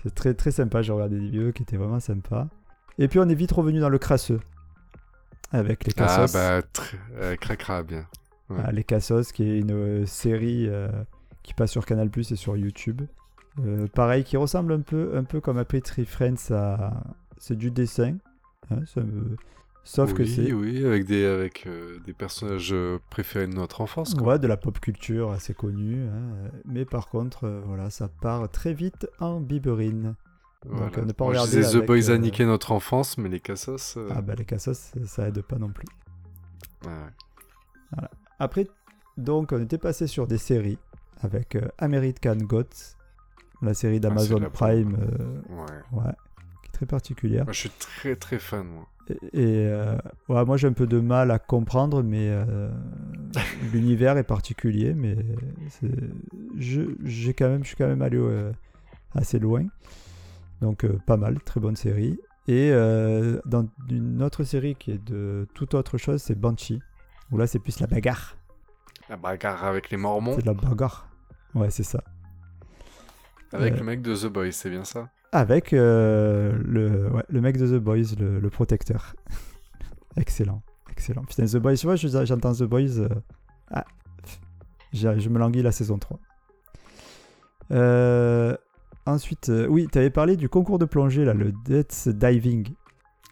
C'est 0.04 0.14
très 0.16 0.34
très 0.34 0.52
sympa, 0.52 0.82
j'ai 0.82 0.92
regardé 0.92 1.16
des 1.18 1.22
vidéos 1.26 1.52
qui 1.52 1.64
étaient 1.64 1.78
vraiment 1.78 2.00
sympas. 2.00 2.48
Et 2.98 3.08
puis 3.08 3.20
on 3.20 3.30
est 3.30 3.36
vite 3.36 3.52
revenu 3.52 3.80
dans 3.80 3.90
le 3.90 3.98
crasseux 4.00 4.40
avec 5.52 5.86
les 5.86 5.94
Ah 5.98 6.06
Cassos. 6.06 6.34
bah, 6.34 6.62
euh, 7.18 7.36
cracra 7.36 7.84
bien. 7.84 8.06
ouais. 8.50 8.58
Ah, 8.64 8.72
les 8.72 8.84
Cassos 8.84 9.32
qui 9.32 9.44
est 9.44 9.60
une 9.60 9.72
euh, 9.72 10.06
série 10.06 10.68
euh, 10.68 10.90
qui 11.44 11.54
passe 11.54 11.72
sur 11.72 11.86
Canal 11.86 12.10
Plus 12.10 12.32
et 12.32 12.36
sur 12.36 12.58
YouTube. 12.58 13.02
Pareil, 13.94 14.24
qui 14.24 14.38
ressemble 14.38 14.72
un 14.74 14.80
peu, 14.80 15.12
un 15.18 15.26
peu 15.26 15.42
comme 15.42 15.64
Tree 15.82 16.06
Friends 16.06 16.52
à... 16.52 16.94
C'est 17.38 17.58
du 17.58 17.70
dessin. 17.70 18.16
hein, 18.70 18.80
ça 18.86 19.02
me- 19.02 19.36
Sauf 19.84 20.14
que 20.14 20.26
c'est 20.26 20.54
Oui, 20.54 20.86
avec 20.86 21.06
des, 21.06 21.26
avec, 21.26 21.66
euh, 21.66 21.98
des 22.06 22.14
personnages 22.14 22.72
euh, 22.72 23.00
préférés 23.10 23.48
de 23.48 23.54
notre 23.56 23.82
enfance. 23.82 24.14
Quoi. 24.14 24.34
Ouais, 24.34 24.40
de 24.40 24.48
la 24.48 24.56
pop 24.58 24.80
culture 24.80 25.32
assez 25.32 25.54
connue. 25.54 26.08
hein. 26.08 26.50
Mais 26.66 26.86
par 26.86 27.08
contre, 27.10 27.46
euh, 27.46 27.62
voilà, 27.66 27.90
ça 27.90 28.08
part 28.08 28.48
très 28.50 28.74
vite 28.74 29.08
en 29.20 29.40
biberine. 29.42 30.16
Voilà. 30.66 30.86
Donc, 30.86 30.98
on 31.00 31.06
n'est 31.06 31.14
pas 31.14 31.26
Moi, 31.26 31.34
je 31.34 31.42
disais 31.46 31.62
The 31.64 31.76
avec, 31.78 31.88
Boys 31.88 32.10
a 32.12 32.14
euh, 32.14 32.18
niqué 32.20 32.46
notre 32.46 32.72
enfance, 32.72 33.18
mais 33.18 33.28
les 33.30 33.40
Cassos... 33.40 33.96
euh, 33.98 34.08
Ah 34.12 34.22
bah 34.22 34.36
les 34.36 34.46
cassos, 34.46 34.92
ça, 35.06 35.28
aide 35.28 35.42
pas 35.42 35.58
non 35.58 35.70
plus. 35.70 35.88
ouais. 36.86 36.92
Après, 38.40 38.68
donc, 39.18 39.52
on 39.52 39.62
était 39.62 39.78
passé 39.80 40.06
sur 40.08 40.28
des 40.28 40.38
séries 40.38 40.78
avec 41.22 41.56
euh, 41.56 41.68
American 41.80 42.36
Gods, 42.38 42.96
la 43.62 43.74
série 43.74 44.00
d'Amazon 44.00 44.38
Ah, 44.38 44.44
la 44.44 44.50
Prime, 44.52 44.96
euh, 45.00 45.42
Ouais. 45.50 46.00
ouais, 46.04 46.12
qui 46.64 46.68
est 46.70 46.72
très 46.72 46.86
particulière. 46.86 47.44
Moi, 47.46 47.54
je 47.54 47.60
suis 47.60 47.70
très 47.72 48.16
très 48.16 48.40
fan, 48.40 48.68
moi. 48.68 48.88
Et, 49.34 49.66
euh, 49.68 49.98
ouais, 50.30 50.46
moi 50.46 50.58
j'ai 50.58 50.68
un 50.68 50.74
peu 50.74 50.88
de 50.88 51.00
mal 51.00 51.32
à 51.32 51.40
comprendre, 51.40 52.04
mais 52.04 52.30
euh, 52.30 52.70
l'univers 53.74 54.18
est 54.18 54.24
particulier, 54.24 54.94
mais 54.94 55.16
je, 56.58 56.82
j'ai 57.04 57.34
quand 57.34 57.50
même, 57.50 57.64
je 57.64 57.70
suis 57.70 57.78
quand 57.78 57.88
même 57.88 58.02
allé 58.02 58.18
euh, 58.18 58.52
assez 59.16 59.40
loin. 59.40 59.66
Donc 60.62 60.86
pas 61.06 61.18
mal, 61.18 61.42
très 61.42 61.60
bonne 61.60 61.76
série. 61.76 62.20
Et 62.48 62.72
dans 63.46 63.68
une 63.90 64.22
autre 64.22 64.44
série 64.44 64.76
qui 64.76 64.92
est 64.92 65.04
de 65.04 65.48
toute 65.54 65.74
autre 65.74 65.98
chose, 65.98 66.22
c'est 66.22 66.36
Banshee, 66.36 66.82
où 67.32 67.38
là 67.38 67.48
c'est 67.48 67.60
plus 67.60 67.80
la 67.80 67.88
bagarre. 67.88 68.36
La 69.10 69.18
bagarre 69.18 69.64
avec 69.64 69.90
les 69.90 69.98
Mormons, 69.98 70.36
C'est 70.36 70.42
de 70.42 70.48
la 70.48 70.54
bagarre. 70.54 71.08
Ouais, 71.56 71.70
c'est 71.70 71.84
ça. 71.84 72.04
avec 73.54 73.78
le 73.78 73.84
mec 73.84 74.02
de 74.02 74.16
The 74.16 74.28
Boys, 74.28 74.52
c'est 74.52 74.70
bien 74.70 74.84
ça? 74.84 75.10
Avec 75.32 75.72
euh, 75.74 76.52
le, 76.66 77.10
ouais, 77.10 77.24
le 77.30 77.42
mec 77.42 77.58
de 77.58 77.66
The 77.68 77.82
Boys, 77.82 78.16
le, 78.20 78.40
le 78.40 78.50
protecteur. 78.50 79.16
excellent, 80.18 80.62
excellent. 80.90 81.24
Putain, 81.24 81.46
The 81.46 81.58
Boys, 81.58 81.76
tu 81.76 81.86
vois, 81.86 81.96
je- 81.96 82.26
j'entends 82.26 82.54
The 82.54 82.64
Boys. 82.64 83.00
euh, 83.00 83.08
ah, 83.72 83.86
je 84.94 85.30
me 85.30 85.40
languis 85.40 85.62
la 85.62 85.72
saison 85.72 85.98
3. 85.98 86.20
Euh, 87.72 88.56
ensuite, 89.06 89.52
oui, 89.70 89.88
tu 89.92 89.98
avais 89.98 90.10
parlé 90.10 90.36
du 90.36 90.50
concours 90.50 90.80
de 90.80 90.86
plongée, 90.86 91.24
là, 91.26 91.34
le 91.34 91.52
Death 91.66 92.10
Diving. 92.10 92.68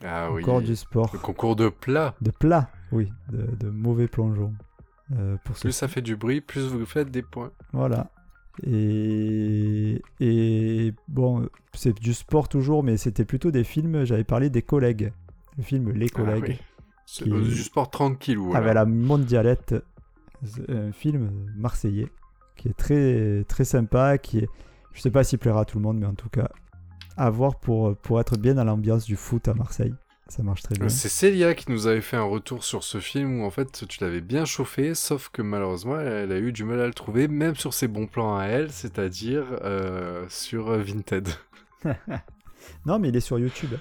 Ah 0.04 0.32
oui. 0.32 0.42
Encore 0.44 0.62
du 0.62 0.76
sport. 0.78 1.10
Le 1.12 1.20
concours 1.20 1.58
de 1.58 1.68
plat. 1.68 2.16
De 2.22 2.32
plat, 2.32 2.70
oui, 2.94 3.12
de, 3.30 3.46
de 3.58 3.70
mauvais 3.70 4.08
plongeons. 4.08 4.54
Euh, 5.18 5.36
pour 5.44 5.56
Plus 5.56 5.72
ça 5.74 5.88
fait 5.90 6.02
du 6.02 6.16
bruit, 6.16 6.40
plus 6.40 6.68
vous 6.68 6.86
faites 6.86 7.12
des 7.12 7.24
points. 7.24 7.52
Voilà. 7.74 8.10
Et, 8.63 10.02
et 10.19 10.93
bon, 11.08 11.48
c'est 11.74 11.98
du 12.00 12.13
sport 12.13 12.50
toujours, 12.50 12.84
mais 12.84 12.98
c'était 12.98 13.26
plutôt 13.26 13.52
des 13.52 13.63
films. 13.63 14.04
J'avais 14.06 14.24
parlé 14.24 14.50
des 14.50 14.62
collègues. 14.62 15.12
Le 15.58 15.63
film 15.63 15.91
Les 15.91 16.10
collègues. 16.10 16.43
Ah 16.45 16.50
oui. 16.52 16.58
C'est 17.06 17.24
Qui- 17.26 17.32
euh, 17.32 17.41
du 17.41 17.56
sport 17.56 17.89
tranquille, 17.89 18.38
voilà. 18.38 18.60
Avec 18.60 18.74
la 18.76 18.86
mondialette. 18.86 19.76
C'est 20.43 20.69
Un 20.69 20.91
film 20.91 21.30
marseillais 21.58 22.08
qui 22.56 22.69
est 22.69 22.74
très, 22.78 23.43
très 23.48 23.65
sympa. 23.65 24.17
Qui 24.17 24.39
est, 24.39 24.50
je 24.93 25.02
sais 25.02 25.12
pas 25.12 25.24
s'il 25.24 25.39
plaira 25.39 25.62
à 25.62 25.65
tout 25.65 25.78
le 25.80 25.84
monde, 25.84 25.98
mais 26.00 26.06
en 26.06 26.13
tout 26.13 26.30
cas, 26.30 26.50
à 27.17 27.30
voir 27.30 27.60
pour, 27.60 27.95
pour 27.98 28.19
être 28.22 28.38
bien 28.38 28.54
dans 28.54 28.63
l'ambiance 28.63 29.06
du 29.06 29.15
foot 29.15 29.48
à 29.48 29.54
Marseille. 29.54 29.93
Ça 30.30 30.44
marche 30.44 30.62
très 30.62 30.76
bien. 30.76 30.88
C'est 30.89 31.10
Célia 31.10 31.54
qui 31.56 31.72
nous 31.72 31.88
avait 31.88 32.02
fait 32.02 32.15
un 32.18 32.24
retour 32.24 32.63
sur 32.63 32.84
ce 32.84 33.00
film 33.00 33.42
où 33.42 33.46
en 33.46 33.50
fait 33.50 33.86
tu 33.88 34.04
l'avais 34.04 34.22
bien 34.22 34.46
chauffé, 34.46 34.94
sauf 34.94 35.30
que 35.30 35.42
malheureusement 35.42 36.00
elle 36.00 36.32
a 36.32 36.38
eu 36.39 36.52
du 36.52 36.63
mal 36.63 36.80
à 36.82 36.88
le 36.88 36.94
trouver, 36.94 37.28
même 37.28 37.56
sur 37.56 37.74
ses 37.74 37.88
bons 37.88 38.06
plans 38.08 38.38
à 38.38 38.46
elle, 38.46 38.72
c'est-à-dire 38.72 39.46
euh, 39.63 40.26
sur 40.30 40.72
Vinted. 40.78 41.28
Non, 42.86 43.00
mais 43.00 43.10
il 43.10 43.15
est 43.15 43.20
sur 43.22 43.39
YouTube. 43.39 43.72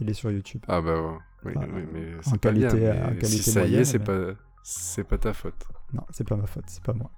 Il 0.00 0.08
est 0.10 0.14
sur 0.14 0.30
YouTube. 0.30 0.62
Ah 0.66 0.80
bah 0.80 1.00
ouais. 1.00 1.18
oui, 1.44 1.52
oui, 1.74 1.82
mais 1.92 2.14
en 2.18 2.22
c'est 2.22 2.40
pas 2.40 2.48
qualité- 2.50 2.76
bien. 2.78 2.94
en 3.04 3.08
qualité 3.08 3.26
si 3.26 3.42
ça 3.50 3.64
y 3.66 3.76
est, 3.76 3.84
c'est 3.84 3.98
mais- 3.98 4.04
pas 4.04 4.32
c'est 4.64 5.04
pas 5.04 5.18
ta 5.18 5.32
faute. 5.32 5.62
Non, 5.92 6.02
c'est 6.10 6.26
pas 6.26 6.36
ma 6.36 6.46
faute, 6.46 6.64
c'est 6.66 6.82
pas 6.82 6.94
moi. 6.94 7.10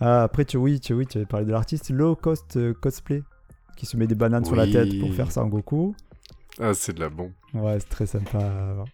Ah, 0.00 0.22
après, 0.24 0.44
tu, 0.44 0.56
oui, 0.58 0.80
tu, 0.80 0.92
oui, 0.94 1.06
tu 1.06 1.18
avais 1.18 1.26
parlé 1.26 1.46
de 1.46 1.52
l'artiste 1.52 1.90
Low 1.90 2.14
Cost 2.14 2.56
euh, 2.56 2.74
Cosplay 2.74 3.22
qui 3.76 3.86
se 3.86 3.96
met 3.96 4.06
des 4.06 4.14
bananes 4.14 4.44
sur 4.44 4.54
la 4.56 4.66
tête 4.66 4.98
pour 5.00 5.12
faire 5.14 5.32
ça 5.32 5.42
en 5.42 5.48
Goku. 5.48 5.94
Ah 6.60 6.74
c'est 6.74 6.92
de 6.92 7.00
la 7.00 7.08
bombe. 7.08 7.32
Ouais, 7.54 7.78
c'est 7.80 7.88
très 7.88 8.06
sympa. 8.06 8.84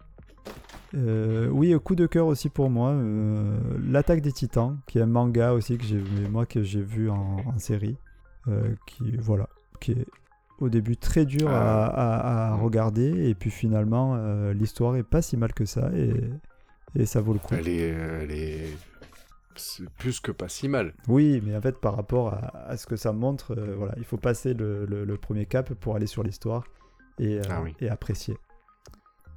Euh, 0.95 1.47
oui, 1.49 1.75
coup 1.83 1.95
de 1.95 2.07
cœur 2.07 2.25
aussi 2.27 2.49
pour 2.49 2.69
moi. 2.69 2.91
euh, 2.91 3.57
L'attaque 3.87 4.21
des 4.21 4.31
Titans, 4.31 4.79
qui 4.87 4.97
est 4.97 5.01
un 5.01 5.05
manga 5.07 5.53
aussi 5.53 5.77
que 5.77 5.83
j'ai 5.83 6.01
moi 6.29 6.45
que 6.45 6.63
j'ai 6.63 6.81
vu 6.81 7.09
en, 7.09 7.37
en 7.45 7.59
série, 7.59 7.95
euh, 8.47 8.73
qui 8.87 9.15
voilà, 9.17 9.47
qui 9.79 9.91
est 9.91 10.05
au 10.59 10.69
début 10.69 10.97
très 10.97 11.25
dur 11.25 11.49
à, 11.49 11.85
à- 11.85 12.53
à 12.53 12.57
Mm. 12.57 12.61
regarder 12.63 13.29
et 13.29 13.35
puis 13.35 13.49
finalement 13.51 14.17
l'histoire 14.51 14.95
est 14.97 15.03
pas 15.03 15.21
si 15.21 15.37
mal 15.37 15.53
que 15.53 15.65
ça 15.65 15.89
et, 15.95 16.13
et 16.95 17.05
ça 17.05 17.21
vaut 17.21 17.33
le 17.33 17.39
coup. 17.39 17.53
Elle 17.55 17.67
est 17.69 17.87
elle 17.89 18.31
est 18.31 18.77
c'est 19.55 19.87
plus 19.91 20.19
que 20.21 20.31
pas 20.31 20.47
si 20.49 20.67
mal. 20.69 20.93
Oui, 21.07 21.41
mais 21.45 21.55
en 21.55 21.61
fait, 21.61 21.77
par 21.79 21.95
rapport 21.95 22.33
à, 22.33 22.47
à 22.67 22.77
ce 22.77 22.87
que 22.87 22.95
ça 22.95 23.11
montre, 23.11 23.55
voilà, 23.77 23.93
il 23.97 24.05
faut 24.05 24.17
passer 24.17 24.53
le, 24.53 24.85
le- 24.85 25.03
le 25.05 25.17
premier 25.17 25.45
cap 25.45 25.73
pour 25.73 25.95
aller 25.97 26.07
sur 26.07 26.23
l'histoire 26.23 26.63
et, 27.19 27.39
euh, 27.39 27.41
Ah 27.49 27.61
oui. 27.61 27.75
et 27.81 27.89
apprécier. 27.89 28.35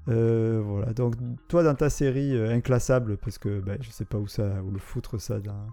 Euh, 0.09 0.61
voilà, 0.65 0.93
donc 0.95 1.15
toi 1.49 1.63
dans 1.63 1.75
ta 1.77 1.89
série 1.89 2.35
euh, 2.37 2.53
inclassable, 2.53 3.17
parce 3.19 3.39
que 3.39 3.61
ben, 3.61 3.79
je 3.81 3.91
sais 3.91 4.05
pas 4.05 4.19
où 4.19 4.27
ça, 4.27 4.61
où 4.65 4.71
le 4.73 4.79
foutre 4.79 5.21
ça, 5.21 5.39
dans- 5.39 5.69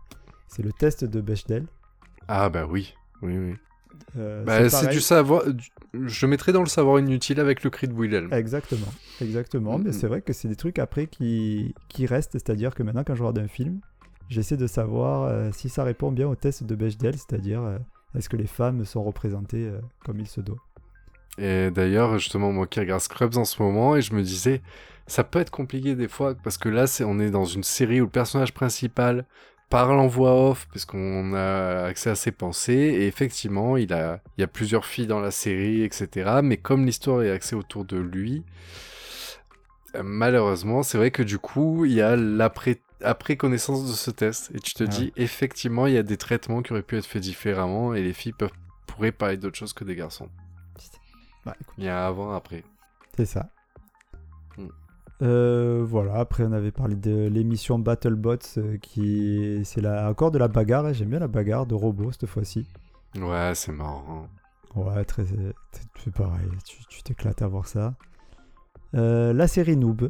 c'est 0.48 0.62
le 0.64 0.72
test 0.72 1.04
de 1.04 1.20
Bechdel. 1.22 1.66
Ah 2.28 2.50
bah 2.50 2.66
oui. 2.70 2.94
Oui 3.24 3.38
oui. 3.38 3.56
Euh, 4.18 4.44
Bah, 4.46 4.70
c'est 4.70 4.82
pareil. 4.84 4.96
du 4.96 5.02
savoir 5.02 5.52
du- 5.52 5.70
je 5.94 6.26
mettrais 6.28 6.52
dans 6.54 6.62
le 6.62 6.68
savoir 6.70 7.00
inutile 7.00 7.40
avec 7.40 7.64
le 7.64 7.70
cri 7.72 7.88
de 7.88 7.94
Wilhelm. 7.94 8.32
Exactement, 8.32 8.88
exactement. 9.20 9.80
Mais 9.80 9.86
Mhm. 9.90 9.94
c'est 9.94 10.08
vrai 10.08 10.22
que 10.22 10.32
c'est 10.32 10.48
des 10.48 10.56
trucs 10.56 10.78
après 10.80 11.08
qui, 11.08 11.74
qui 11.90 12.06
restent, 12.06 12.34
c'est-à-dire 12.34 12.76
que 12.76 12.84
maintenant 12.84 13.04
quand 13.04 13.16
je 13.16 13.24
regarde 13.24 13.40
un 13.40 13.48
film, 13.48 13.80
j'essaie 14.30 14.58
de 14.58 14.68
savoir 14.68 15.52
si 15.54 15.70
ça 15.70 15.84
répond 15.84 16.12
bien 16.12 16.28
au 16.28 16.36
test 16.36 16.64
de 16.64 16.76
Bechdel, 16.76 17.16
c'est-à-dire 17.16 17.80
est-ce 18.16 18.30
que 18.30 18.38
les 18.38 18.48
femmes 18.48 18.86
sont 18.86 19.04
représentées 19.04 19.72
comme 20.06 20.20
il 20.20 20.28
se 20.28 20.40
doit. 20.42 20.58
Et 21.40 21.72
d'ailleurs, 21.72 22.18
justement, 22.20 22.52
moi 22.52 22.68
qui 22.68 22.80
regarde 22.80 23.02
Scrubs 23.02 23.38
en 23.38 23.46
ce 23.46 23.62
moment, 23.62 23.96
et 23.96 24.02
je 24.02 24.14
me 24.14 24.22
disais, 24.22 24.62
ça 25.08 25.24
peut 25.24 25.40
être 25.40 25.52
compliqué 25.52 25.96
des 25.96 26.08
fois, 26.08 26.36
parce 26.36 26.58
que 26.58 26.70
là, 26.70 26.86
c'est, 26.86 27.04
on 27.04 27.20
est 27.20 27.32
dans 27.32 27.46
une 27.46 27.64
série 27.64 28.02
où 28.02 28.06
le 28.06 28.10
personnage 28.10 28.54
principal 28.54 29.26
parle 29.70 30.00
en 30.00 30.08
voix 30.08 30.50
off, 30.50 30.68
parce 30.74 30.86
qu'on 30.86 31.34
a 31.34 31.86
accès 31.86 32.10
à 32.10 32.16
ses 32.16 32.32
pensées, 32.32 32.74
et 32.74 33.08
effectivement, 33.08 33.78
il, 33.78 33.94
a, 33.94 34.22
il 34.38 34.42
y 34.42 34.44
a 34.44 34.48
plusieurs 34.48 34.86
filles 34.86 35.08
dans 35.08 35.20
la 35.20 35.32
série, 35.32 35.84
etc. 35.84 36.40
Mais 36.44 36.58
comme 36.58 36.86
l'histoire 36.86 37.22
est 37.24 37.32
axée 37.32 37.56
autour 37.56 37.86
de 37.86 37.98
lui, 37.98 38.44
malheureusement, 40.04 40.84
c'est 40.84 40.98
vrai 40.98 41.12
que 41.12 41.24
du 41.24 41.40
coup, 41.40 41.86
il 41.86 41.94
y 41.94 42.02
a 42.02 42.16
l'après 42.16 42.82
après 43.02 43.38
connaissance 43.38 43.90
de 43.90 43.94
ce 43.94 44.12
test, 44.12 44.52
et 44.54 44.60
tu 44.60 44.74
te 44.74 44.84
Ah 44.84 44.88
dis, 44.88 45.14
effectivement, 45.16 45.88
il 45.88 45.94
y 45.94 45.98
a 45.98 46.04
des 46.04 46.18
traitements 46.18 46.62
qui 46.62 46.74
auraient 46.74 46.82
pu 46.82 46.98
être 46.98 47.06
faits 47.06 47.22
différemment, 47.22 47.94
et 47.94 48.04
les 48.04 48.14
filles 48.14 48.34
peuvent, 48.34 48.52
pourraient 48.88 49.14
parler 49.14 49.38
d'autre 49.38 49.58
chose 49.58 49.72
que 49.72 49.86
des 49.86 49.96
garçons. 49.96 50.30
Bah, 51.46 51.56
écoute, 51.60 51.74
Il 51.78 51.86
y 51.86 51.90
a 51.90 52.06
avant, 52.08 52.34
après. 52.34 52.64
c'est 53.16 53.26
ça. 53.26 53.50
Mm. 54.58 54.68
Euh, 55.22 55.84
voilà, 55.86 56.16
après 56.16 56.46
on 56.46 56.54
avait 56.54 56.72
parlé 56.72 56.96
de 56.96 57.28
l'émission 57.28 57.78
BattleBots 57.78 58.38
euh, 58.58 58.78
qui 58.78 59.62
c'est 59.66 59.82
la, 59.82 60.10
encore 60.10 60.32
de 60.32 60.38
la 60.38 60.48
bagarre, 60.48 60.86
hein. 60.86 60.94
j'aime 60.94 61.10
bien 61.10 61.20
la 61.20 61.28
bagarre 61.28 61.66
de 61.66 61.76
robots 61.76 62.12
cette 62.14 62.26
fois-ci. 62.28 62.66
Ouais, 63.18 63.52
c'est 63.54 63.72
marrant. 63.74 64.28
Ouais, 64.76 65.04
très, 65.04 65.26
c'est 65.26 66.14
pareil, 66.14 66.48
tu 66.64 67.04
t'éclates 67.04 67.42
à 67.42 67.48
voir 67.48 67.68
ça. 67.68 67.96
Euh, 68.96 69.34
la 69.34 69.48
série 69.48 69.76
Noob, 69.76 70.10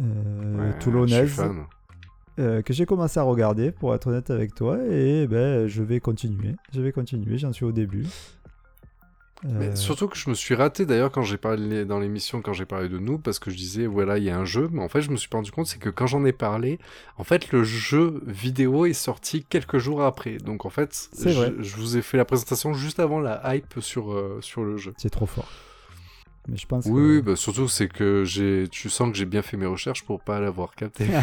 Ouais, 0.00 0.78
toulonnaise, 0.80 1.40
que 2.36 2.72
j'ai 2.72 2.86
commencé 2.86 3.18
à 3.20 3.24
regarder, 3.24 3.70
pour 3.72 3.94
être 3.94 4.06
honnête 4.06 4.30
avec 4.30 4.54
toi, 4.54 4.78
et 4.88 5.26
ben, 5.26 5.66
je 5.66 5.82
vais 5.82 6.00
continuer. 6.00 6.54
Je 6.72 6.80
vais 6.80 6.92
continuer, 6.92 7.36
j'en 7.36 7.52
suis 7.52 7.64
au 7.64 7.72
début. 7.72 8.06
Mais 9.44 9.68
Euh, 9.68 9.76
surtout 9.76 10.08
que 10.08 10.16
je 10.16 10.28
me 10.30 10.34
suis 10.34 10.54
raté 10.56 10.84
d'ailleurs 10.84 11.12
quand 11.12 11.22
j'ai 11.22 11.36
parlé 11.36 11.84
dans 11.84 12.00
l'émission, 12.00 12.42
quand 12.42 12.52
j'ai 12.52 12.64
parlé 12.66 12.88
de 12.88 12.98
nous, 12.98 13.18
parce 13.18 13.38
que 13.38 13.50
je 13.52 13.56
disais 13.56 13.86
voilà, 13.86 14.18
il 14.18 14.24
y 14.24 14.30
a 14.30 14.36
un 14.36 14.44
jeu, 14.44 14.68
mais 14.72 14.82
en 14.82 14.88
fait, 14.88 15.00
je 15.00 15.10
me 15.10 15.16
suis 15.16 15.28
rendu 15.32 15.52
compte, 15.52 15.66
c'est 15.66 15.78
que 15.78 15.90
quand 15.90 16.08
j'en 16.08 16.24
ai 16.24 16.32
parlé, 16.32 16.80
en 17.18 17.24
fait, 17.24 17.52
le 17.52 17.62
jeu 17.62 18.20
vidéo 18.26 18.84
est 18.84 18.92
sorti 18.94 19.44
quelques 19.44 19.78
jours 19.78 20.02
après. 20.02 20.38
Donc 20.38 20.66
en 20.66 20.70
fait, 20.70 21.08
je 21.60 21.76
vous 21.76 21.96
ai 21.96 22.02
fait 22.02 22.16
la 22.16 22.24
présentation 22.24 22.74
juste 22.74 22.98
avant 22.98 23.20
la 23.20 23.54
hype 23.54 23.78
sur, 23.80 24.12
euh, 24.12 24.38
sur 24.42 24.64
le 24.64 24.76
jeu. 24.76 24.92
C'est 24.96 25.10
trop 25.10 25.26
fort. 25.26 25.48
Mais 26.48 26.56
je 26.56 26.66
pense 26.66 26.86
Oui, 26.86 26.92
que... 26.92 27.16
oui, 27.16 27.22
bah, 27.22 27.36
surtout 27.36 27.68
c'est 27.68 27.88
que 27.88 28.24
j'ai, 28.24 28.66
tu 28.70 28.88
sens 28.90 29.10
que 29.10 29.16
j'ai 29.16 29.26
bien 29.26 29.42
fait 29.42 29.56
mes 29.56 29.66
recherches 29.66 30.04
pour 30.04 30.20
pas 30.20 30.40
l'avoir 30.40 30.74
capté. 30.74 31.06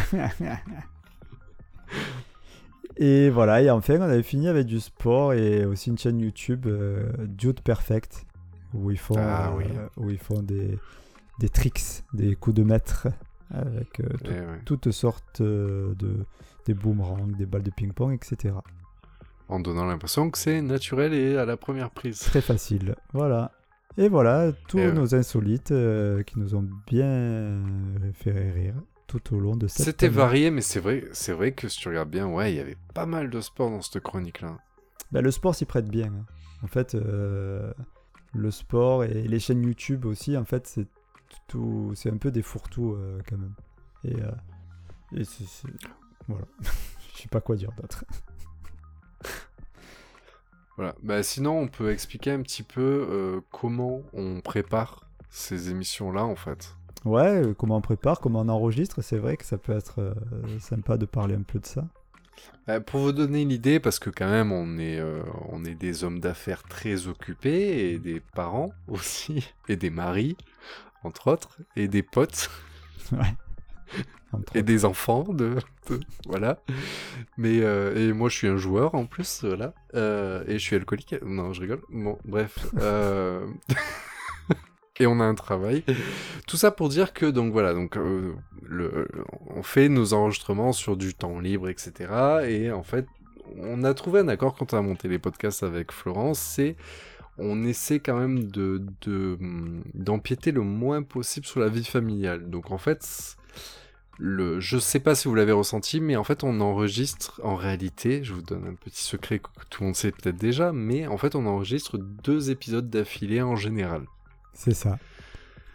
et 2.97 3.29
voilà, 3.29 3.62
et 3.62 3.69
enfin, 3.69 3.97
on 3.99 4.01
avait 4.03 4.23
fini 4.23 4.47
avec 4.47 4.65
du 4.65 4.79
sport 4.79 5.34
et 5.34 5.65
aussi 5.65 5.89
une 5.89 5.97
chaîne 5.97 6.19
YouTube, 6.19 6.65
euh, 6.67 7.12
Dude 7.27 7.62
Perfect, 7.62 8.25
où 8.73 8.91
ils 8.91 8.97
font, 8.97 9.15
Ah 9.17 9.51
euh, 9.58 9.88
où 9.97 10.10
ils 10.10 10.17
font 10.17 10.41
des, 10.41 10.77
des 11.39 11.49
tricks, 11.49 12.03
des 12.13 12.36
coups 12.36 12.55
de 12.55 12.63
maître 12.63 13.08
avec 13.53 13.99
euh, 13.99 14.08
tout- 14.23 14.31
Eh 14.31 14.39
ouais. 14.39 14.60
toutes 14.65 14.91
sortes 14.91 15.41
de 15.41 15.95
des 16.65 16.73
boomerangs, 16.73 17.27
des 17.38 17.45
balles 17.45 17.62
de 17.63 17.69
ping-pong, 17.69 18.12
etc. 18.13 18.55
En 19.49 19.60
donnant 19.60 19.86
l'impression 19.86 20.31
que 20.31 20.38
c'est 20.39 20.62
naturel 20.63 21.13
et 21.13 21.38
à 21.38 21.45
la 21.45 21.58
première 21.58 21.91
prise. 21.91 22.17
Très 22.19 22.41
facile. 22.41 22.95
Voilà. 23.13 23.51
Et 23.97 24.10
voilà, 24.10 24.51
tous 24.67 24.79
Et 24.79 24.88
ouais. 24.88 24.91
nos 24.93 25.13
insolites 25.13 25.71
qui 26.25 26.39
nous 26.39 26.55
ont 26.55 26.67
bien 26.88 27.62
fait 28.13 28.51
rire 28.51 28.73
tout 29.19 29.36
au 29.36 29.39
long 29.39 29.56
de 29.56 29.67
cette 29.67 29.86
C'était 29.86 30.08
varié, 30.10 30.51
mais 30.51 30.62
c'est 30.62 30.80
vrai, 30.80 31.06
c'est 31.13 31.34
vrai 31.34 31.51
que 31.54 31.67
si 31.67 31.80
tu 31.80 31.88
regardes 31.89 32.10
bien, 32.10 32.28
ouais, 32.28 32.54
il 32.54 32.58
y 32.58 32.60
avait 32.60 32.78
pas 32.93 33.06
mal 33.06 33.30
de 33.30 33.41
sport 33.41 33.69
dans 33.69 33.82
cette 33.82 34.01
chronique-là. 34.01 34.58
Bah, 35.12 35.21
le 35.21 35.32
sport 35.32 35.54
s'y 35.56 35.65
prête 35.65 35.89
bien. 35.89 36.08
hein. 36.08 36.25
En 36.63 36.67
fait, 36.67 36.95
euh, 36.95 37.71
le 38.34 38.51
sport 38.51 39.04
et 39.04 39.13
les 39.28 39.39
chaînes 39.39 39.63
YouTube 39.63 40.06
aussi, 40.06 40.36
en 40.38 40.45
fait, 40.45 40.65
c'est 40.67 40.88
tout, 41.47 41.91
c'est 41.95 42.10
un 42.12 42.17
peu 42.17 42.32
des 42.32 42.41
fourre-tout 42.41 42.93
euh, 42.93 43.19
quand 43.30 43.38
même. 43.38 43.54
Et, 44.04 44.15
euh, 44.21 44.32
et 45.15 45.23
c'est, 45.23 45.45
c'est- 45.45 45.67
voilà. 46.28 46.45
Je 47.15 47.21
sais 47.21 47.28
pas 47.30 47.41
quoi 47.41 47.56
dire 47.56 47.71
d'autre. 47.80 48.04
Voilà. 50.78 50.93
Bah, 51.04 51.23
sinon, 51.23 51.58
on 51.60 51.67
peut 51.69 51.91
expliquer 51.91 52.32
un 52.32 52.41
petit 52.41 52.63
peu 52.63 53.08
euh, 53.10 53.39
comment 53.51 54.01
on 54.13 54.41
prépare 54.41 55.08
ces 55.30 55.69
émissions-là, 55.69 56.25
en 56.25 56.36
fait. 56.36 56.75
Ouais, 57.05 57.43
euh, 57.43 57.53
comment 57.53 57.77
on 57.77 57.81
prépare, 57.81 58.19
comment 58.19 58.41
on 58.41 58.49
enregistre, 58.49 59.01
c'est 59.01 59.17
vrai 59.17 59.37
que 59.37 59.45
ça 59.45 59.57
peut 59.57 59.73
être 59.73 59.99
euh, 59.99 60.13
sympa 60.59 60.97
de 60.97 61.05
parler 61.05 61.35
un 61.35 61.43
peu 61.43 61.59
de 61.59 61.65
ça. 61.65 61.85
Euh, 62.67 62.79
pour 62.79 62.99
vous 63.01 63.11
donner 63.11 63.41
une 63.43 63.51
idée, 63.51 63.79
parce 63.79 63.99
que 63.99 64.09
quand 64.09 64.29
même, 64.29 64.51
on 64.51 64.77
est, 64.79 64.99
euh, 64.99 65.21
on 65.49 65.63
est 65.65 65.75
des 65.75 66.03
hommes 66.03 66.19
d'affaires 66.19 66.63
très 66.63 67.07
occupés, 67.07 67.91
et 67.91 67.99
des 67.99 68.19
parents 68.19 68.71
aussi, 68.87 69.47
et 69.69 69.75
des 69.75 69.91
maris, 69.91 70.35
entre 71.03 71.31
autres, 71.31 71.57
et 71.75 71.87
des 71.87 72.03
potes, 72.03 72.49
Ouais. 73.11 73.35
Et 74.53 74.63
des 74.63 74.83
enfants, 74.83 75.23
de, 75.29 75.55
de- 75.89 75.99
voilà. 76.27 76.59
Mais, 77.37 77.61
euh, 77.61 77.95
et 78.09 78.13
moi, 78.13 78.27
je 78.29 78.35
suis 78.35 78.47
un 78.47 78.57
joueur, 78.57 78.95
en 78.95 79.05
plus, 79.05 79.43
voilà. 79.45 79.73
Euh, 79.93 80.43
et 80.47 80.53
je 80.53 80.63
suis 80.63 80.75
alcoolique. 80.75 81.15
Non, 81.23 81.53
je 81.53 81.61
rigole. 81.61 81.81
Bon, 81.89 82.17
bref. 82.25 82.67
euh, 82.79 83.47
et 84.99 85.08
on 85.08 85.19
a 85.19 85.23
un 85.23 85.36
travail. 85.36 85.84
Tout 86.47 86.58
ça 86.58 86.71
pour 86.71 86.89
dire 86.89 87.13
que 87.13 87.25
donc 87.25 87.51
voilà 87.51 87.73
donc 87.73 87.97
euh, 87.97 88.34
le, 88.63 89.08
on 89.47 89.63
fait 89.63 89.89
nos 89.89 90.13
enregistrements 90.13 90.73
sur 90.73 90.97
du 90.97 91.13
temps 91.13 91.39
libre 91.39 91.69
etc 91.69 92.45
et 92.47 92.71
en 92.71 92.84
fait 92.84 93.05
on 93.58 93.84
a 93.84 93.93
trouvé 93.93 94.21
un 94.21 94.27
accord 94.27 94.55
quand 94.55 94.73
on 94.73 94.77
a 94.77 94.81
monté 94.81 95.08
les 95.08 95.19
podcasts 95.19 95.63
avec 95.63 95.91
Florence 95.91 96.39
c'est 96.39 96.75
on 97.38 97.63
essaie 97.63 97.99
quand 97.99 98.17
même 98.17 98.45
de 98.45 98.81
de, 99.01 99.38
d'empiéter 99.93 100.51
le 100.51 100.62
moins 100.62 101.03
possible 101.03 101.45
sur 101.45 101.60
la 101.60 101.67
vie 101.67 101.84
familiale 101.84 102.49
donc 102.49 102.71
en 102.71 102.77
fait 102.77 103.38
le, 104.17 104.60
je 104.60 104.77
sais 104.77 104.99
pas 104.99 105.15
si 105.15 105.27
vous 105.27 105.36
l'avez 105.36 105.51
ressenti, 105.51 105.99
mais 105.99 106.15
en 106.15 106.23
fait, 106.23 106.43
on 106.43 106.62
enregistre, 106.62 107.41
en 107.43 107.55
réalité, 107.55 108.23
je 108.23 108.34
vous 108.34 108.41
donne 108.41 108.65
un 108.65 108.73
petit 108.73 109.03
secret 109.03 109.39
que 109.39 109.49
tout 109.69 109.81
le 109.84 109.88
monde 109.88 109.95
sait 109.95 110.12
peut-être 110.12 110.38
déjà, 110.38 110.71
mais 110.71 111.05
en 111.08 111.17
fait, 111.17 111.36
on 111.36 111.45
enregistre 111.45 111.97
deux 111.97 112.49
épisodes 112.49 112.89
d'affilée 112.89 113.41
en 113.41 113.55
général. 113.55 114.03
C'est 114.55 114.73
ça. 114.73 114.97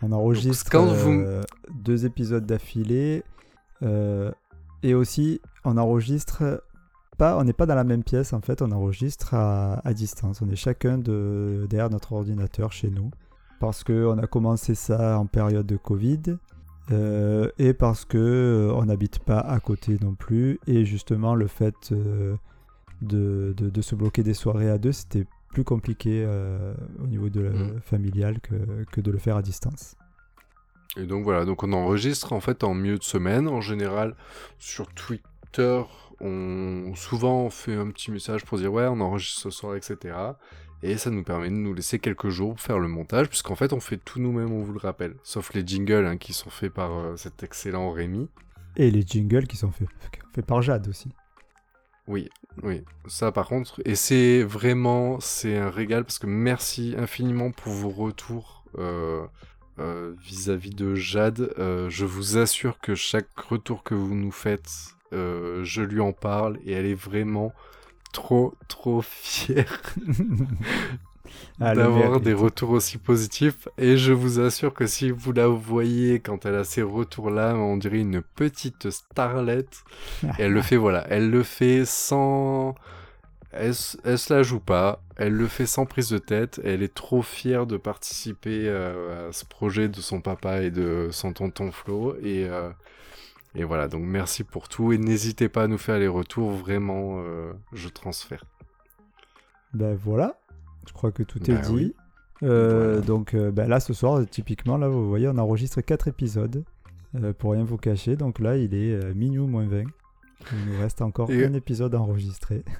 On 0.03 0.13
enregistre 0.13 0.71
quand 0.71 0.87
vous- 0.87 1.11
euh, 1.21 1.43
deux 1.73 2.07
épisodes 2.07 2.45
d'affilée 2.47 3.23
euh, 3.83 4.33
et 4.83 4.95
aussi 4.95 5.41
on 5.65 5.77
enregistre 5.77 6.63
pas, 7.19 7.37
on 7.39 7.45
n'est 7.45 7.53
pas 7.53 7.67
dans 7.67 7.75
la 7.75 7.85
même 7.85 8.03
pièce 8.03 8.33
en 8.33 8.41
fait, 8.41 8.63
on 8.63 8.73
enregistre 8.73 9.35
à, 9.35 9.87
à 9.87 9.93
distance. 9.93 10.41
On 10.41 10.49
est 10.49 10.57
chacun 10.57 10.97
de, 10.97 11.67
derrière 11.69 11.91
notre 11.91 12.13
ordinateur 12.15 12.73
chez 12.73 12.91
nous 12.91 13.11
parce 13.61 13.85
que 13.85 14.07
on 14.07 14.17
a 14.19 14.27
commencé 14.27 14.75
ça 14.75 15.19
en 15.19 15.27
période 15.27 15.67
de 15.67 15.77
Covid 15.77 16.23
euh, 16.91 17.51
et 17.59 17.75
parce 17.75 18.07
que 18.07 18.73
on 18.75 18.87
n'habite 18.87 19.19
pas 19.19 19.39
à 19.41 19.61
côté 19.61 19.99
non 20.01 20.15
plus 20.15 20.59
et 20.67 20.87
justement 20.87 21.35
le 21.35 21.47
fait 21.47 21.93
de, 23.03 23.53
de- 23.53 23.69
de 23.71 23.83
se 23.83 23.95
bloquer 23.95 24.23
des 24.23 24.35
soirées 24.35 24.71
à 24.71 24.79
deux 24.79 24.93
c'était 24.93 25.27
plus 25.53 25.65
compliqué 25.65 26.25
euh, 26.27 26.75
au 27.03 27.07
niveau 27.07 27.29
de 27.29 27.41
la- 27.41 27.51
Mm. 27.51 27.81
familial 27.81 28.41
que, 28.41 28.55
que 28.93 29.01
de 29.01 29.11
le 29.11 29.19
faire 29.19 29.37
à 29.37 29.43
distance. 29.43 29.97
Et 30.97 31.05
donc 31.07 31.25
voilà, 31.25 31.45
donc 31.45 31.63
on 31.63 31.73
enregistre 31.73 32.33
en 32.33 32.41
fait 32.41 32.65
en 32.65 32.75
milieu 32.75 32.99
de 32.99 33.03
semaine. 33.05 33.47
En 33.49 33.61
général, 33.61 34.17
sur 34.59 34.89
Twitter, 34.93 35.83
on 36.21 36.93
souvent 36.97 37.45
on 37.45 37.51
fait 37.51 37.75
un 37.75 37.89
petit 37.91 38.11
message 38.11 38.45
pour 38.45 38.59
dire 38.59 38.73
ouais, 38.73 38.87
on 38.87 39.01
enregistre 39.01 39.41
ce 39.41 39.51
soir, 39.51 39.77
etc. 39.77 40.15
Et 40.83 40.97
ça 40.97 41.11
nous 41.11 41.23
permet 41.23 41.49
de 41.51 41.55
nous 41.55 41.75
laisser 41.75 41.99
quelques 41.99 42.31
jours 42.31 42.55
pour 42.55 42.61
faire 42.61 42.79
le 42.79 42.89
montage, 42.89 43.29
puisqu'en 43.29 43.55
fait 43.55 43.73
on 43.73 43.81
fait 43.81 43.99
tout 43.99 44.19
nous-mêmes, 44.19 44.51
on 44.53 44.63
vous 44.63 44.73
le 44.73 44.79
rappelle. 44.79 45.15
Sauf 45.23 45.53
les 45.53 45.65
jingles 45.67 46.07
hein, 46.07 46.17
qui 46.17 46.33
sont 46.33 46.51
faits 46.51 46.73
par 46.73 46.91
euh, 46.93 47.17
cet 47.17 47.43
excellent 47.43 47.91
Rémi. 47.91 48.29
Et 48.77 48.91
les 48.91 49.03
jingles 49.03 49.47
qui 49.47 49.57
sont 49.57 49.71
faits, 49.71 49.89
faits 50.33 50.47
par 50.47 50.63
Jade 50.63 50.89
aussi. 50.89 51.11
Oui, 52.09 52.29
oui, 52.63 52.85
ça 53.07 53.33
par 53.33 53.49
contre, 53.49 53.81
et 53.85 53.95
c'est 53.95 54.43
vraiment, 54.43 55.21
c'est 55.21 55.57
un 55.57 55.71
régal 55.71 56.05
parce 56.05 56.19
que 56.19 56.27
merci 56.27 56.95
infiniment 56.99 57.51
pour 57.51 57.73
vos 57.73 57.89
retours 57.89 58.65
euh, 58.79 59.25
euh, 59.79 60.15
vis-à-vis 60.23 60.71
de 60.71 60.95
Jade. 60.95 61.53
Euh, 61.59 61.89
je 61.89 62.05
vous 62.05 62.37
assure 62.37 62.79
que 62.81 62.95
chaque 62.95 63.39
retour 63.39 63.83
que 63.83 63.95
vous 63.95 64.15
nous 64.15 64.33
faites, 64.33 64.71
je 65.13 65.83
lui 65.83 66.01
en 66.01 66.13
parle 66.13 66.59
et 66.65 66.73
elle 66.73 66.87
est 66.87 66.95
vraiment 66.95 67.53
trop, 68.13 68.55
trop 68.69 69.03
fière 69.03 69.83
d'avoir 71.59 72.21
des 72.21 72.33
retours 72.33 72.71
aussi 72.71 72.99
positifs. 72.99 73.69
Et 73.79 73.97
je 73.97 74.13
vous 74.13 74.41
assure 74.41 74.75
que 74.75 74.87
si 74.87 75.11
vous 75.11 75.33
la 75.33 75.47
voyez 75.47 76.21
quand 76.21 76.47
elle 76.47 76.55
a 76.55 76.65
ces 76.65 76.83
retours-là, 76.83 77.55
on 77.55 77.77
dirait 77.77 78.01
une 78.01 78.23
petite 78.23 78.91
starlette. 78.91 79.85
Et 80.23 80.27
elle 80.39 80.53
le 80.53 80.63
fait, 80.63 80.77
voilà, 80.77 81.07
elle 81.09 81.31
le 81.31 81.43
fait 81.43 81.85
sans... 81.85 82.75
Elle, 83.53 83.75
elle 84.05 84.19
se 84.19 84.33
la 84.33 84.45
joue 84.45 84.61
pas, 84.61 85.03
elle 85.17 85.33
le 85.33 85.49
fait 85.49 85.67
sans 85.67 85.85
prise 85.85 86.09
de 86.09 86.19
tête, 86.19 86.61
elle 86.65 86.85
est 86.85 86.95
trop 86.95 87.21
fière 87.21 87.67
de 87.67 87.77
participer 87.77 88.69
euh, 88.69 89.29
à 89.29 89.33
ce 89.33 89.45
projet 89.45 89.89
de 89.89 90.01
son 90.01 90.21
papa 90.21 90.63
et 90.63 90.71
de 90.71 91.09
son 91.11 91.33
tonton 91.33 91.73
Flo, 91.73 92.15
et, 92.23 92.49
euh, 92.49 92.71
et 93.57 93.65
voilà, 93.65 93.89
donc 93.89 94.05
merci 94.05 94.45
pour 94.45 94.69
tout, 94.69 94.93
et 94.93 94.99
n'hésitez 94.99 95.49
pas 95.49 95.65
à 95.65 95.67
nous 95.67 95.79
faire 95.79 95.99
les 95.99 96.07
retours, 96.07 96.53
vraiment, 96.53 97.17
euh, 97.19 97.53
je 97.73 97.89
transfère. 97.89 98.45
Ben 99.75 99.95
voilà, 99.95 100.40
je 100.91 100.95
crois 100.95 101.13
que 101.13 101.23
tout 101.23 101.39
est 101.51 101.55
Ben 101.55 101.61
dit. 101.63 101.95
Euh, 102.43 102.93
Voilà. 102.95 103.01
Donc 103.07 103.35
euh, 103.35 103.51
ben 103.53 103.69
là 103.69 103.79
ce 103.81 103.93
soir, 103.95 104.21
typiquement, 104.29 104.77
là 104.77 104.89
vous 104.89 105.09
voyez, 105.09 105.29
on 105.29 105.39
enregistre 105.39 105.81
4 105.81 106.09
épisodes 106.09 106.65
euh, 107.23 107.33
pour 107.33 107.53
rien 107.53 107.63
vous 107.65 107.77
cacher. 107.79 108.17
Donc 108.17 108.39
là 108.41 108.57
il 108.57 108.75
est 108.75 108.93
euh, 108.95 109.15
minuit 109.15 109.39
moins 109.47 109.67
20. 109.67 109.85
Il 110.53 110.73
nous 110.73 110.81
reste 110.81 111.01
encore 111.03 111.31
Et- 111.31 111.45
un 111.45 111.53
épisode 111.55 111.95
enregistré. 111.95 112.65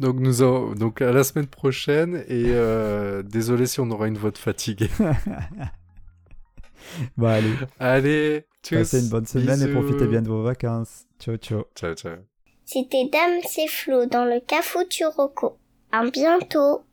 Donc 0.00 0.16
nous 0.20 0.42
en- 0.42 0.74
donc 0.74 1.00
à 1.00 1.12
la 1.12 1.24
semaine 1.24 1.46
prochaine, 1.46 2.16
et 2.28 2.44
euh, 2.50 3.22
désolé 3.22 3.66
si 3.66 3.80
on 3.80 3.90
aura 3.90 4.06
une 4.06 4.18
voix 4.18 4.30
de 4.30 4.36
fatiguée. 4.38 4.90
bon 7.16 7.26
allez, 7.26 7.52
Allez, 7.80 8.44
tchuss, 8.62 8.78
passez 8.78 9.00
une 9.02 9.08
bonne 9.08 9.24
semaine 9.26 9.62
et 9.62 9.72
profitez 9.72 10.06
bien 10.06 10.20
de 10.20 10.28
vos 10.28 10.42
vacances. 10.42 11.06
Ciao 11.18 11.36
ciao. 11.38 11.64
Ciao, 11.74 11.94
ciao. 11.94 12.16
C'était 12.66 13.08
Dame 13.10 13.40
c'est 13.48 13.66
Flo 13.68 14.04
dans 14.06 14.26
le 14.26 14.40
Cafuturoco. 14.46 15.56
À 15.90 16.08
bientôt. 16.08 16.84